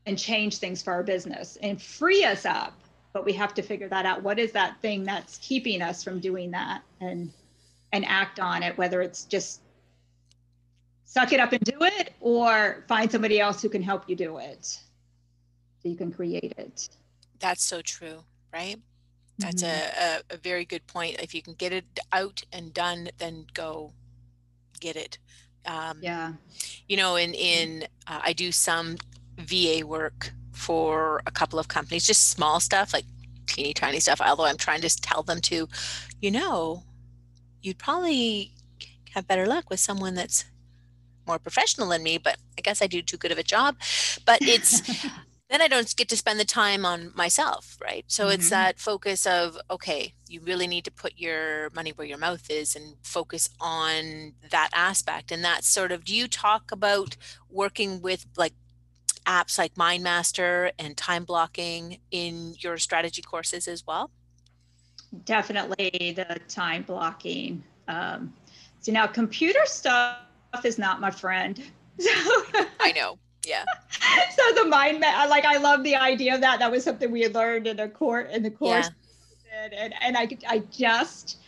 [0.06, 2.72] and change things for our business and free us up
[3.12, 6.20] but we have to figure that out what is that thing that's keeping us from
[6.20, 7.30] doing that and
[7.92, 9.60] and act on it whether it's just
[11.16, 14.38] suck it up and do it or find somebody else who can help you do
[14.38, 14.64] it.
[14.64, 16.88] So you can create it.
[17.38, 18.22] That's so true
[18.56, 18.76] right?
[19.38, 20.30] That's mm-hmm.
[20.32, 21.20] a, a, very good point.
[21.20, 23.92] If you can get it out and done then go
[24.80, 25.18] get it.
[25.66, 26.32] Um, yeah.
[26.86, 28.96] you know in in uh, i do some
[29.36, 33.04] va work for a couple of companies just small stuff like
[33.48, 35.68] teeny tiny stuff although i'm trying to tell them to
[36.20, 36.84] you know
[37.62, 38.52] you'd probably
[39.10, 40.44] have better luck with someone that's
[41.26, 43.76] more professional than me, but I guess I do too good of a job.
[44.24, 44.80] But it's
[45.50, 48.04] then I don't get to spend the time on myself, right?
[48.08, 48.34] So mm-hmm.
[48.34, 52.50] it's that focus of okay, you really need to put your money where your mouth
[52.50, 55.30] is and focus on that aspect.
[55.30, 57.16] And that's sort of do you talk about
[57.50, 58.54] working with like
[59.26, 64.10] apps like MindMaster and time blocking in your strategy courses as well?
[65.24, 67.62] Definitely the time blocking.
[67.88, 68.32] Um,
[68.80, 70.18] so now computer stuff
[70.64, 71.62] is not my friend.
[71.98, 72.10] So
[72.80, 73.18] I know.
[73.46, 73.64] Yeah.
[74.36, 76.58] so the mind like I love the idea of that.
[76.58, 78.90] That was something we had learned in a court in the course.
[79.46, 79.68] Yeah.
[79.72, 81.38] And and I I just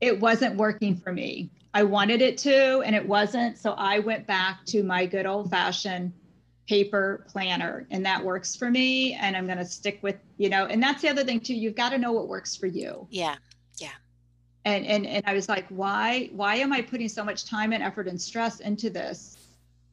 [0.00, 1.50] it wasn't working for me.
[1.74, 3.58] I wanted it to and it wasn't.
[3.58, 6.12] So I went back to my good old fashioned
[6.66, 10.66] paper planner and that works for me and I'm going to stick with, you know,
[10.66, 11.54] and that's the other thing too.
[11.54, 13.06] You've got to know what works for you.
[13.10, 13.36] Yeah.
[14.66, 17.82] And and and I was like, why why am I putting so much time and
[17.82, 19.38] effort and stress into this?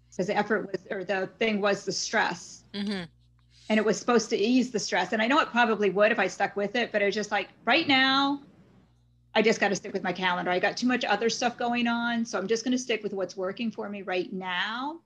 [0.09, 2.63] Because the effort was or the thing was the stress.
[2.73, 3.03] Mm-hmm.
[3.69, 5.13] And it was supposed to ease the stress.
[5.13, 7.31] And I know it probably would if I stuck with it, but it was just
[7.31, 8.41] like right now,
[9.36, 10.49] I just got to stick with my calendar.
[10.49, 12.25] I got too much other stuff going on.
[12.25, 14.99] So I'm just going to stick with what's working for me right now.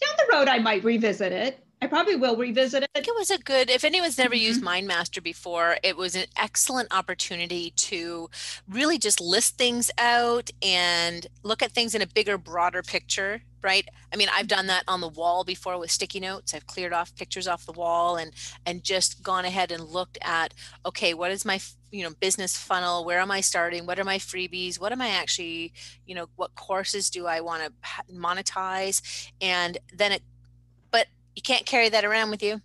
[0.00, 2.90] Down the road, I might revisit it, I probably will revisit it.
[2.94, 4.44] I think it was a good, if anyone's never mm-hmm.
[4.44, 8.28] used MindMaster before, it was an excellent opportunity to
[8.68, 13.88] really just list things out and look at things in a bigger, broader picture, right?
[14.12, 16.52] I mean, I've done that on the wall before with sticky notes.
[16.52, 18.32] I've cleared off pictures off the wall and
[18.66, 20.52] and just gone ahead and looked at,
[20.84, 24.16] okay, what is my you know business funnel where am i starting what are my
[24.16, 25.72] freebies what am i actually
[26.06, 27.72] you know what courses do i want to
[28.14, 30.22] monetize and then it
[31.34, 32.60] you can't carry that around with you.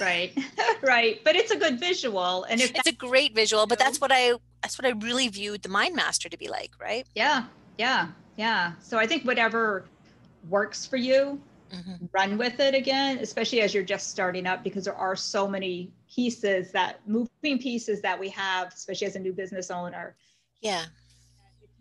[0.00, 0.36] Right.
[0.80, 1.22] Right.
[1.24, 4.32] But it's a good visual and if it's a great visual but that's what i
[4.62, 7.06] that's what i really viewed the mind master to be like right?
[7.14, 7.44] Yeah.
[7.78, 8.08] Yeah.
[8.36, 8.72] Yeah.
[8.80, 9.84] So i think whatever
[10.48, 11.40] works for you
[11.74, 12.06] mm-hmm.
[12.12, 15.90] run with it again especially as you're just starting up because there are so many
[16.14, 20.14] pieces that moving pieces that we have especially as a new business owner.
[20.60, 20.84] Yeah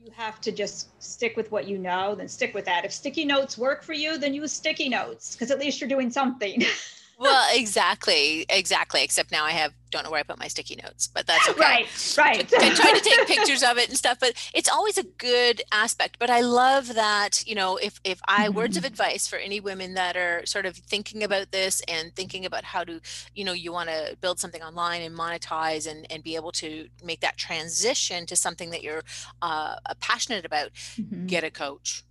[0.04, 2.86] you have to just stick with what you know, then stick with that.
[2.86, 6.12] If sticky notes work for you, then use sticky notes because at least you're doing
[6.12, 6.64] something.
[7.18, 9.04] well, exactly, exactly.
[9.04, 11.60] Except now I have don't know where I put my sticky notes, but that's okay.
[11.60, 12.54] Right, right.
[12.54, 16.18] I try to take pictures of it and stuff, but it's always a good aspect.
[16.20, 18.58] But I love that, you know, if if I mm-hmm.
[18.58, 18.94] words of mm-hmm.
[18.94, 22.84] advice for any women that are sort of thinking about this and thinking about how
[22.84, 23.02] to,
[23.34, 26.88] you know, you want to build something online and monetize and and be able to
[27.04, 29.04] make that transition to something that you're
[29.42, 31.26] uh, passionate about, mm-hmm.
[31.26, 32.04] get a coach.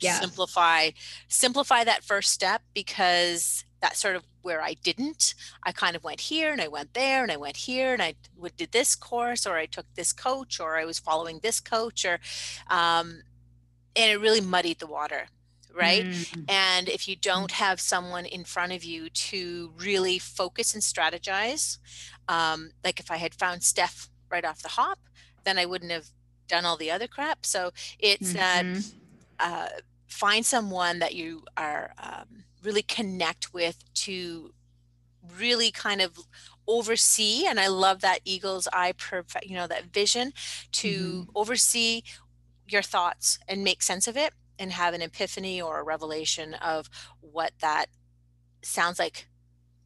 [0.00, 0.18] Yeah.
[0.18, 0.90] Simplify
[1.28, 5.34] simplify that first step because that's sort of where I didn't.
[5.62, 8.14] I kind of went here and I went there and I went here and I
[8.56, 12.20] did this course or I took this coach or I was following this coach or,
[12.70, 13.22] um,
[13.94, 15.26] and it really muddied the water
[15.74, 16.44] right mm.
[16.50, 21.78] and if you don't have someone in front of you to really focus and strategize
[22.28, 24.98] um, like if i had found steph right off the hop
[25.44, 26.08] then i wouldn't have
[26.46, 28.74] done all the other crap so it's mm-hmm.
[28.74, 28.84] that
[29.40, 29.68] uh,
[30.08, 34.52] find someone that you are um, really connect with to
[35.38, 36.18] really kind of
[36.66, 38.92] oversee and i love that eagle's eye
[39.42, 40.32] you know that vision
[40.70, 41.30] to mm-hmm.
[41.34, 42.02] oversee
[42.68, 46.88] your thoughts and make sense of it and have an epiphany or a revelation of
[47.20, 47.86] what that
[48.62, 49.26] sounds like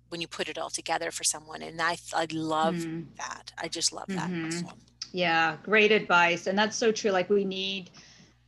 [0.08, 3.02] when you put it all together for someone and i i love mm-hmm.
[3.16, 4.68] that i just love that mm-hmm.
[5.12, 7.90] yeah great advice and that's so true like we need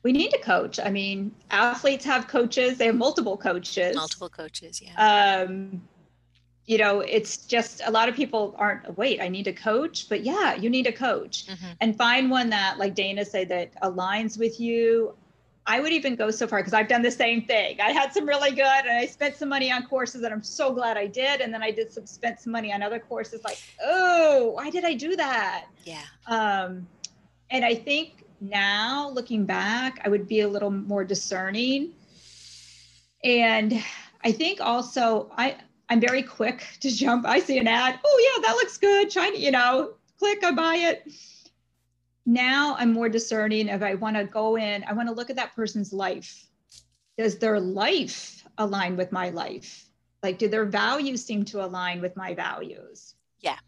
[0.03, 0.79] we need a coach.
[0.79, 3.97] I mean, athletes have coaches, they have multiple coaches.
[3.97, 4.95] Multiple coaches, yeah.
[5.47, 5.83] Um,
[6.67, 10.07] you know, it's just a lot of people aren't, wait, I need a coach.
[10.09, 11.67] But yeah, you need a coach mm-hmm.
[11.81, 15.15] and find one that, like Dana said, that aligns with you.
[15.67, 17.81] I would even go so far because I've done the same thing.
[17.81, 20.73] I had some really good, and I spent some money on courses that I'm so
[20.73, 21.41] glad I did.
[21.41, 23.43] And then I did some spent some money on other courses.
[23.45, 25.67] Like, oh, why did I do that?
[25.85, 26.05] Yeah.
[26.27, 26.87] Um,
[27.51, 31.93] and I think now looking back, I would be a little more discerning.
[33.25, 33.83] And
[34.25, 35.57] I think also I
[35.89, 37.27] I'm very quick to jump.
[37.27, 37.99] I see an ad.
[38.05, 39.13] Oh yeah, that looks good.
[39.13, 41.11] Shiny, you know, click, I buy it.
[42.27, 45.37] Now I'm more discerning if I want to go in, I want to look at
[45.37, 46.47] that person's life.
[47.17, 49.87] Does their life align with my life?
[50.23, 53.15] Like, do their values seem to align with my values?
[53.41, 53.59] Yeah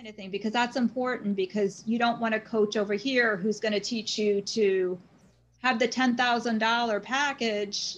[0.00, 3.60] kind of thing because that's important because you don't want a coach over here who's
[3.60, 4.98] going to teach you to
[5.62, 7.96] have the $10,000 package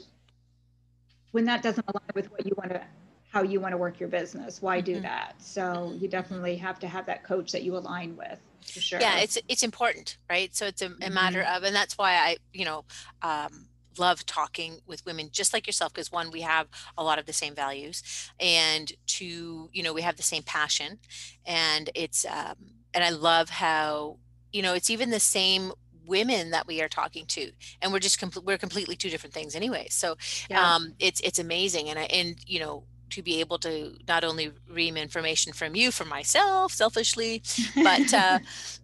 [1.31, 2.83] when that doesn't align with what you want to
[3.31, 5.03] how you want to work your business why do mm-hmm.
[5.03, 9.01] that so you definitely have to have that coach that you align with for sure
[9.01, 11.57] yeah it's it's important right so it's a, a matter mm-hmm.
[11.57, 12.85] of and that's why i you know
[13.23, 13.67] um,
[13.99, 17.33] love talking with women just like yourself because one we have a lot of the
[17.33, 18.03] same values
[18.41, 20.99] and two you know we have the same passion
[21.47, 22.55] and it's um,
[22.95, 24.17] and i love how
[24.53, 25.73] you know it's even the same
[26.05, 27.51] women that we are talking to
[27.81, 30.17] and we're just com- we're completely two different things anyway so
[30.51, 30.75] yeah.
[30.75, 34.53] um it's it's amazing and I, and you know to be able to not only
[34.69, 37.43] ream information from you for myself selfishly
[37.77, 38.39] but uh,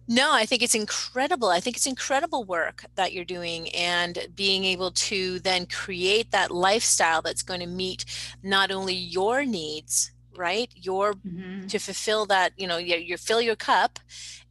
[0.07, 4.63] no i think it's incredible i think it's incredible work that you're doing and being
[4.63, 8.05] able to then create that lifestyle that's going to meet
[8.43, 11.67] not only your needs right your mm-hmm.
[11.67, 13.99] to fulfill that you know you, you fill your cup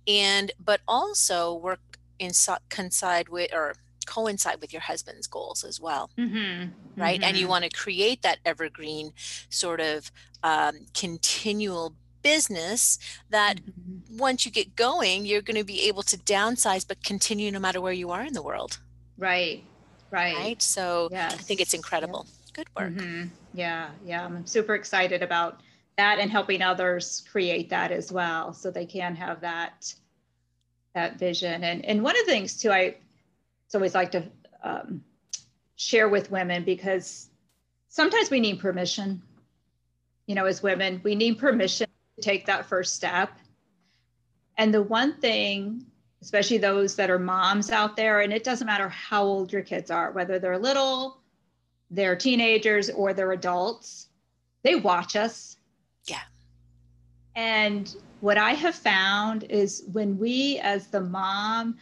[0.06, 1.80] and but also work
[2.18, 3.74] inside coincide with or
[4.08, 6.70] coincide with your husband's goals as well mm-hmm.
[6.96, 7.24] right mm-hmm.
[7.24, 7.50] and you mm-hmm.
[7.50, 9.12] want to create that evergreen
[9.50, 10.10] sort of
[10.42, 12.98] um, continual business
[13.30, 14.16] that mm-hmm.
[14.16, 17.80] once you get going you're going to be able to downsize but continue no matter
[17.80, 18.78] where you are in the world
[19.18, 19.62] right
[20.10, 21.34] right right so yes.
[21.34, 22.50] i think it's incredible yeah.
[22.54, 23.28] good work mm-hmm.
[23.52, 25.60] yeah yeah i'm super excited about
[25.98, 29.92] that and helping others create that as well so they can have that
[30.94, 32.94] that vision and and one of the things too i
[33.68, 34.24] it's always like to
[34.64, 35.04] um,
[35.76, 37.30] share with women because
[37.88, 39.22] sometimes we need permission
[40.28, 43.30] you know, as women, we need permission to take that first step.
[44.58, 45.86] And the one thing,
[46.20, 49.90] especially those that are moms out there, and it doesn't matter how old your kids
[49.90, 51.22] are, whether they're little,
[51.90, 54.08] they're teenagers, or they're adults,
[54.62, 55.56] they watch us.
[56.06, 56.20] Yeah.
[57.34, 61.78] And what I have found is when we, as the mom,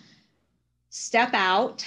[0.97, 1.85] step out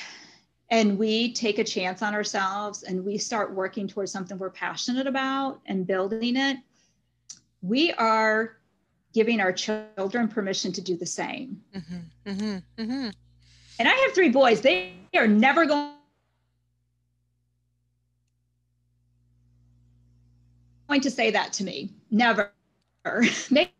[0.70, 5.08] and we take a chance on ourselves and we start working towards something we're passionate
[5.08, 6.58] about and building it,
[7.64, 8.58] we are
[9.12, 11.60] giving our children permission to do the same.
[11.76, 13.10] Mm-hmm, mm-hmm, mm-hmm.
[13.80, 15.96] And I have three boys, they are never going.
[21.02, 22.52] To say that to me, never.
[23.52, 23.72] Maybe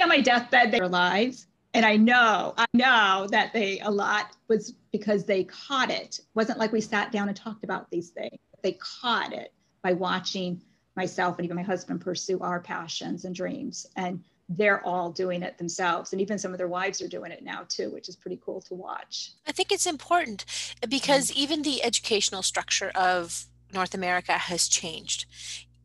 [0.00, 4.74] on my deathbed, they're lives and I know, I know that they a lot was
[4.92, 6.18] because they caught it.
[6.18, 6.20] it.
[6.34, 8.38] wasn't like we sat down and talked about these things.
[8.62, 9.52] They caught it
[9.82, 10.60] by watching
[10.96, 13.86] myself and even my husband pursue our passions and dreams.
[13.96, 16.12] And they're all doing it themselves.
[16.12, 18.60] And even some of their wives are doing it now too, which is pretty cool
[18.62, 19.32] to watch.
[19.46, 20.44] I think it's important
[20.88, 21.40] because mm-hmm.
[21.40, 25.26] even the educational structure of North America has changed.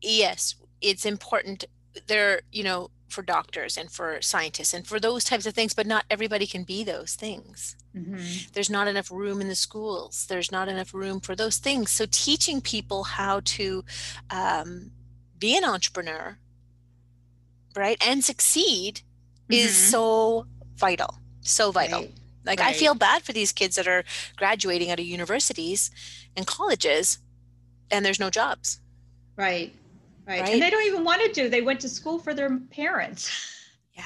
[0.02, 1.64] Yes, it's important.
[2.06, 5.86] There, you know, for doctors and for scientists and for those types of things but
[5.86, 8.48] not everybody can be those things mm-hmm.
[8.52, 12.04] there's not enough room in the schools there's not enough room for those things so
[12.10, 13.84] teaching people how to
[14.30, 14.90] um,
[15.38, 16.38] be an entrepreneur
[17.76, 19.54] right and succeed mm-hmm.
[19.54, 20.46] is so
[20.76, 22.12] vital so vital right.
[22.44, 22.68] like right.
[22.68, 24.04] i feel bad for these kids that are
[24.36, 25.90] graduating out of universities
[26.36, 27.18] and colleges
[27.90, 28.80] and there's no jobs
[29.36, 29.74] right
[30.28, 30.42] Right.
[30.42, 30.52] right.
[30.52, 31.48] And they don't even want to do.
[31.48, 33.30] They went to school for their parents.
[33.94, 34.02] Yeah.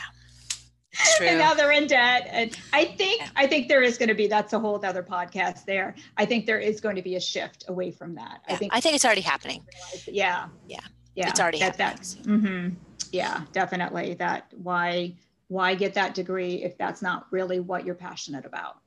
[1.20, 2.28] and now they're in debt.
[2.30, 3.28] And I think yeah.
[3.34, 5.96] I think there is going to be that's a whole other podcast there.
[6.16, 8.40] I think there is going to be a shift away from that.
[8.46, 8.54] Yeah.
[8.54, 9.64] I think I think it's already happening.
[10.06, 10.46] Yeah.
[10.68, 10.78] Yeah.
[11.16, 11.28] Yeah.
[11.28, 12.22] It's already that, happening.
[12.22, 12.74] That, mm-hmm.
[13.10, 14.14] Yeah, definitely.
[14.14, 15.16] That why
[15.48, 18.78] why get that degree if that's not really what you're passionate about?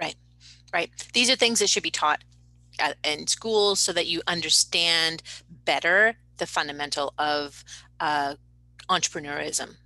[0.00, 0.16] Right.
[0.72, 0.90] Right.
[1.14, 2.24] These are things that should be taught
[3.04, 5.22] in schools so that you understand
[5.64, 7.62] better the fundamental of
[8.00, 8.34] uh,
[8.88, 9.76] entrepreneurism.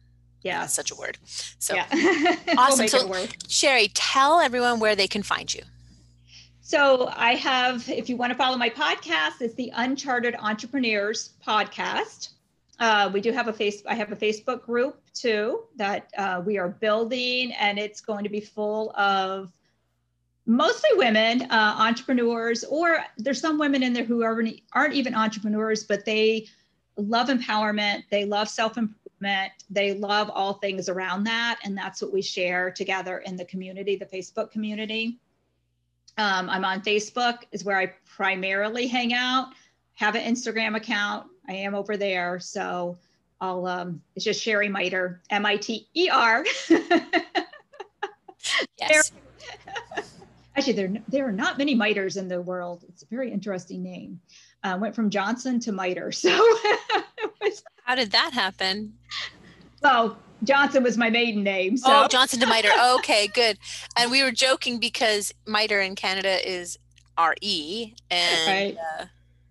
[0.42, 1.18] Yeah, such a word.
[1.58, 1.86] So yeah.
[2.58, 2.88] awesome.
[2.88, 5.62] so Sherry, tell everyone where they can find you.
[6.60, 12.30] So I have, if you want to follow my podcast, it's the Uncharted Entrepreneurs podcast.
[12.78, 13.82] Uh, we do have a face.
[13.86, 18.30] I have a Facebook group too that uh, we are building, and it's going to
[18.30, 19.52] be full of
[20.46, 25.84] mostly women uh, entrepreneurs or there's some women in there who aren't, aren't even entrepreneurs
[25.84, 26.46] but they
[26.96, 32.20] love empowerment they love self-improvement they love all things around that and that's what we
[32.20, 35.18] share together in the community the facebook community.
[36.18, 39.48] Um, i'm on facebook is where i primarily hang out
[39.94, 42.98] have an instagram account i am over there so
[43.40, 46.44] i'll um, it's just sherry miter m-i-t-e-r
[48.78, 49.10] yes
[50.56, 54.20] actually there there are not many miters in the world it's a very interesting name
[54.62, 56.30] uh, went from johnson to miter so
[57.84, 58.92] how did that happen
[59.82, 61.86] well johnson was my maiden name so.
[61.88, 63.58] oh johnson to miter okay good
[63.96, 66.78] and we were joking because miter in canada is
[67.18, 68.76] re and right.
[69.00, 69.04] uh,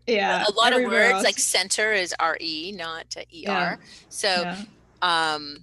[0.07, 1.23] yeah a lot of words else.
[1.23, 3.75] like center is re not er yeah.
[4.09, 4.57] so yeah.
[5.01, 5.57] um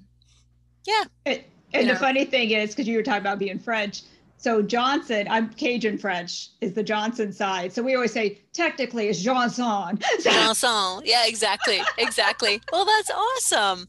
[0.86, 4.02] yeah it, and you the funny thing is because you were talking about being french
[4.40, 7.74] so Johnson, I'm Cajun French, is the Johnson side.
[7.74, 9.98] So we always say technically it's Johnson.
[10.22, 11.02] Johnson.
[11.04, 11.80] Yeah, exactly.
[11.98, 12.60] Exactly.
[12.72, 13.88] well, that's awesome.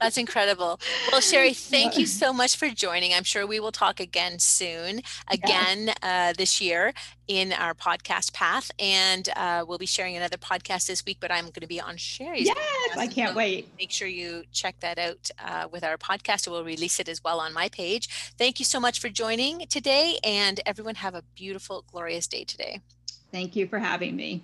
[0.00, 0.80] That's incredible.
[1.10, 3.14] Well, Sherry, thank you so much for joining.
[3.14, 6.92] I'm sure we will talk again soon, again uh, this year
[7.28, 8.70] in our podcast path.
[8.78, 11.96] And uh, we'll be sharing another podcast this week, but I'm going to be on
[11.96, 12.46] Sherry's.
[12.46, 12.96] Yes.
[12.96, 13.68] I can't so wait.
[13.78, 16.48] Make sure you check that out uh, with our podcast.
[16.48, 18.08] We'll release it as well on my page.
[18.36, 22.80] Thank you so much for joining today, and everyone have a beautiful, glorious day today.
[23.32, 24.42] Thank you for having me.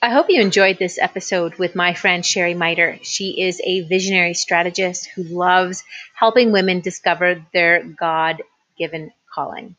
[0.00, 3.00] I hope you enjoyed this episode with my friend Sherry Miter.
[3.02, 5.82] She is a visionary strategist who loves
[6.14, 8.42] helping women discover their God
[8.76, 9.74] given calling.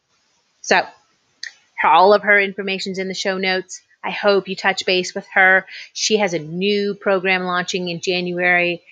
[0.61, 0.81] So,
[1.83, 3.81] all of her information is in the show notes.
[4.03, 5.65] I hope you touch base with her.
[5.93, 8.83] She has a new program launching in January.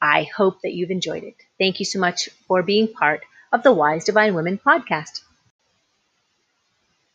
[0.00, 1.36] I hope that you've enjoyed it.
[1.58, 5.20] Thank you so much for being part of the Wise Divine Women podcast.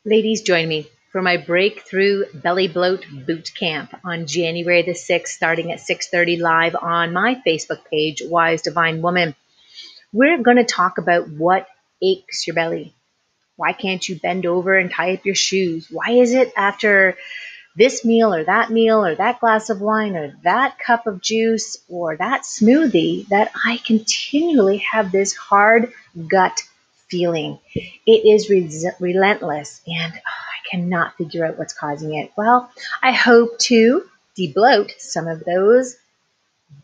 [0.08, 5.74] Ladies, join me for my breakthrough belly bloat boot camp on January the 6th, starting
[5.74, 9.36] at 6:30 live on my Facebook page, Wise Divine Woman.
[10.14, 11.68] We're going to talk about what
[12.02, 12.94] aches your belly.
[13.58, 15.90] Why can't you bend over and tie up your shoes?
[15.92, 17.18] Why is it after
[17.76, 21.80] this meal or that meal or that glass of wine or that cup of juice
[21.90, 25.92] or that smoothie that I continually have this hard
[26.30, 26.64] gut
[27.10, 27.60] feeling.
[27.76, 32.32] It is re- relentless and oh, I cannot figure out what's causing it.
[32.38, 34.04] Well, I hope to
[34.36, 35.96] debloat some of those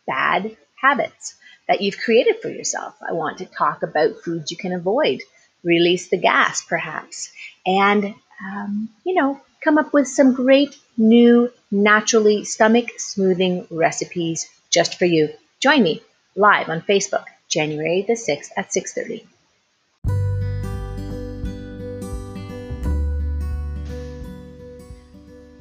[0.08, 1.36] bad habits
[1.68, 2.96] that you've created for yourself.
[3.08, 5.22] I want to talk about foods you can avoid,
[5.64, 7.32] release the gas perhaps,
[7.66, 8.14] and,
[8.46, 15.06] um, you know, come up with some great new, naturally stomach smoothing recipes just for
[15.06, 15.30] you.
[15.60, 16.02] Join me
[16.36, 19.26] live on Facebook, January the 6th at 6:30.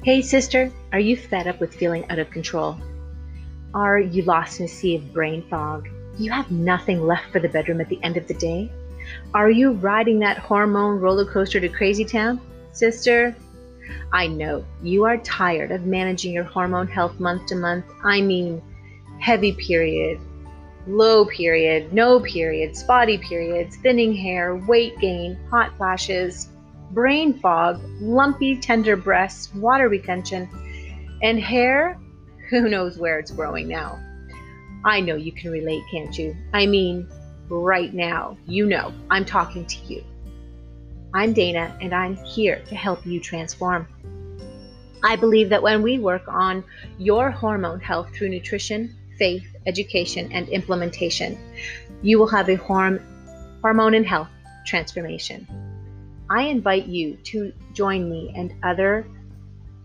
[0.03, 2.77] Hey sister, are you fed up with feeling out of control?
[3.73, 5.87] Are you lost in a sea of brain fog?
[6.17, 8.69] You have nothing left for the bedroom at the end of the day?
[9.33, 12.41] Are you riding that hormone roller coaster to crazy town?
[12.73, 13.33] Sister,
[14.11, 17.85] I know you are tired of managing your hormone health month to month.
[18.03, 18.61] I mean,
[19.21, 20.19] heavy period,
[20.85, 26.49] low period, no period, spotty periods, thinning hair, weight gain, hot flashes,
[26.93, 30.47] brain fog, lumpy, tender breasts, water retention,
[31.21, 31.99] and hair.
[32.49, 33.99] Who knows where it's growing now?
[34.85, 36.35] I know you can relate, can't you?
[36.53, 37.07] I mean,
[37.49, 40.03] right now, you know, I'm talking to you.
[41.13, 43.87] I'm Dana, and I'm here to help you transform.
[45.03, 46.63] I believe that when we work on
[46.97, 51.37] your hormone health through nutrition, faith, education, and implementation,
[52.01, 53.01] you will have a horm-
[53.61, 54.29] hormone and health
[54.65, 55.47] transformation.
[56.33, 59.05] I invite you to join me and other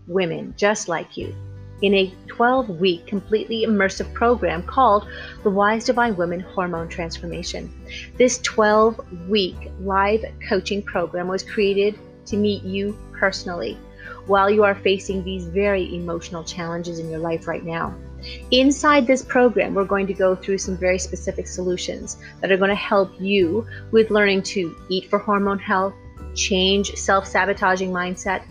[0.07, 1.35] women just like you
[1.83, 5.07] in a 12 week completely immersive program called
[5.43, 7.71] the Wise Divine Women Hormone Transformation.
[8.17, 13.77] This 12 week live coaching program was created to meet you personally
[14.25, 17.93] while you are facing these very emotional challenges in your life right now.
[18.49, 22.69] Inside this program, we're going to go through some very specific solutions that are going
[22.69, 25.93] to help you with learning to eat for hormone health,
[26.39, 28.41] change self sabotaging mindset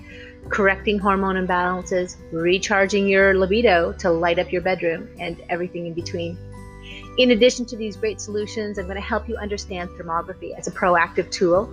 [0.49, 6.39] correcting hormone imbalances, recharging your libido to light up your bedroom, and everything in between.
[7.19, 10.71] In addition to these great solutions, I'm going to help you understand thermography as a
[10.71, 11.69] proactive tool,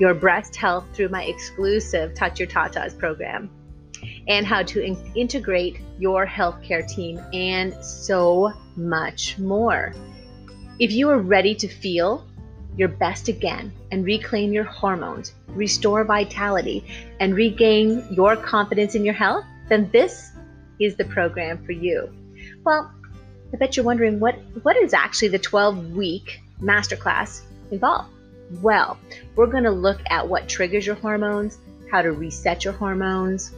[0.00, 3.50] your breast health through my exclusive Touch Your Tatas program,
[4.26, 9.92] and how to in- integrate your healthcare team, and so much more.
[10.78, 12.27] If you are ready to feel
[12.78, 16.84] your best again and reclaim your hormones, restore vitality,
[17.18, 20.30] and regain your confidence in your health, then this
[20.80, 22.08] is the program for you.
[22.64, 22.90] Well,
[23.52, 28.06] I bet you're wondering what, what is actually the 12 week masterclass involve?
[28.62, 28.96] Well,
[29.34, 31.58] we're going to look at what triggers your hormones,
[31.90, 33.52] how to reset your hormones.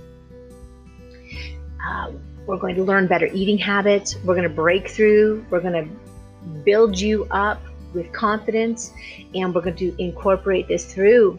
[1.87, 2.13] Uh,
[2.47, 4.17] we're going to learn better eating habits.
[4.25, 5.45] We're going to break through.
[5.51, 7.61] We're going to build you up
[7.95, 8.93] with confidence.
[9.35, 11.39] And we're going to incorporate this through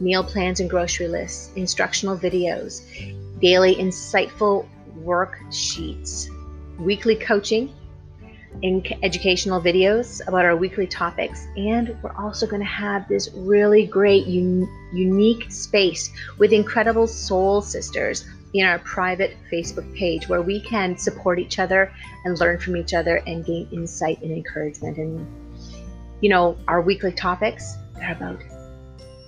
[0.00, 2.82] meal plans and grocery lists, instructional videos,
[3.40, 4.68] daily insightful
[5.02, 6.28] worksheets,
[6.78, 7.72] weekly coaching,
[8.62, 11.46] and educational videos about our weekly topics.
[11.56, 17.60] And we're also going to have this really great, un- unique space with incredible soul
[17.62, 21.92] sisters in our private Facebook page where we can support each other
[22.24, 24.96] and learn from each other and gain insight and encouragement.
[24.96, 25.26] And
[26.20, 28.40] you know, our weekly topics are about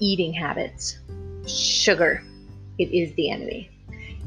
[0.01, 0.99] eating habits,
[1.47, 2.23] sugar,
[2.79, 3.71] it is the enemy,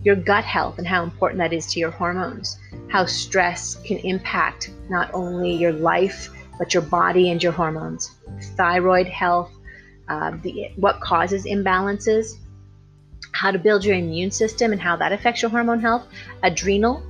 [0.03, 2.57] your gut health and how important that is to your hormones,
[2.89, 8.11] how stress can impact not only your life, but your body and your hormones,
[8.55, 9.51] thyroid health,
[10.07, 12.33] uh, the, what causes imbalances,
[13.31, 16.05] how to build your immune system and how that affects your hormone health,
[16.43, 17.03] adrenal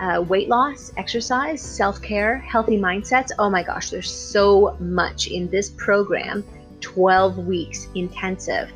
[0.00, 3.30] uh, weight loss, exercise, self care, healthy mindsets.
[3.38, 6.44] Oh my gosh, there's so much in this program
[6.80, 8.70] 12 weeks intensive.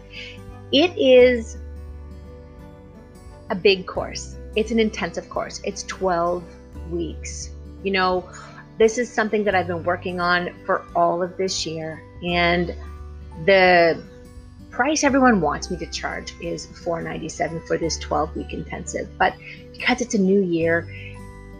[0.72, 1.58] It is
[3.50, 5.60] a big course, it's an intensive course.
[5.64, 6.44] It's 12
[6.90, 7.50] weeks.
[7.82, 8.28] You know,
[8.78, 12.02] this is something that I've been working on for all of this year.
[12.24, 12.74] And
[13.44, 14.02] the
[14.70, 19.08] price everyone wants me to charge is 497 for this 12 week intensive.
[19.18, 19.34] But
[19.72, 20.88] because it's a new year,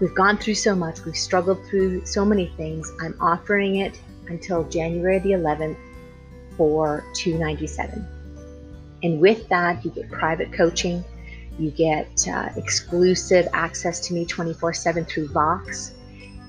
[0.02, 2.92] We've gone through so much, we've struggled through so many things.
[3.00, 5.76] I'm offering it until January the 11th
[6.56, 8.06] for 297
[9.04, 11.02] and with that you get private coaching
[11.58, 15.94] you get uh, exclusive access to me 24-7 through vox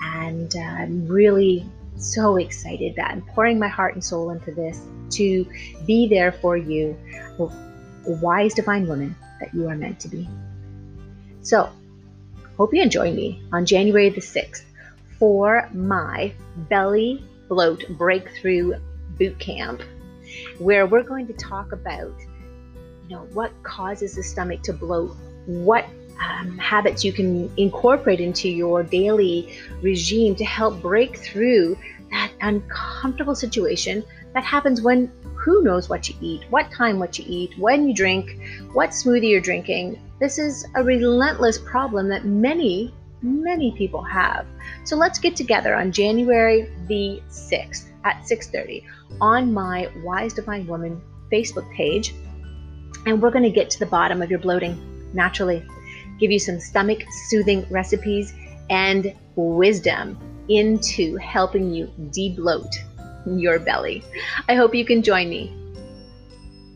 [0.02, 4.82] and uh, i'm really so excited that i'm pouring my heart and soul into this
[5.10, 5.48] to
[5.88, 6.98] be there for you
[8.06, 10.28] wise divine woman that you are meant to be.
[11.42, 11.70] So,
[12.58, 14.64] hope you join me on January the 6th
[15.20, 16.34] for my
[16.70, 18.74] belly bloat breakthrough
[19.18, 19.82] boot camp,
[20.58, 22.14] where we're going to talk about
[23.08, 25.86] you know what causes the stomach to bloat, what
[26.22, 31.78] um, habits you can incorporate into your daily regime to help break through
[32.12, 37.26] that uncomfortable situation that happens when who knows what you eat, what time what you
[37.28, 38.40] eat, when you drink,
[38.72, 40.00] what smoothie you're drinking.
[40.24, 44.46] This is a relentless problem that many, many people have.
[44.86, 48.86] So let's get together on January the 6th at 6:30
[49.20, 52.16] on my Wise Divine Woman Facebook page.
[53.06, 54.78] And we're going to get to the bottom of your bloating
[55.14, 55.62] naturally.
[56.22, 58.34] Give you some stomach soothing recipes
[58.70, 60.18] and wisdom
[60.48, 62.74] into helping you debloat
[63.28, 64.06] your belly.
[64.48, 65.52] I hope you can join me.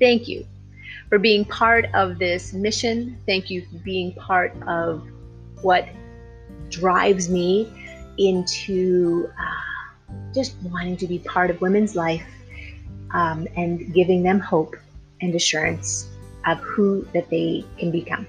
[0.01, 0.45] Thank you
[1.09, 3.17] for being part of this mission.
[3.25, 5.07] Thank you for being part of
[5.61, 5.87] what
[6.69, 7.71] drives me
[8.17, 9.93] into uh,
[10.33, 12.25] just wanting to be part of women's life
[13.11, 14.75] um, and giving them hope
[15.21, 16.07] and assurance
[16.45, 18.27] of who that they can become.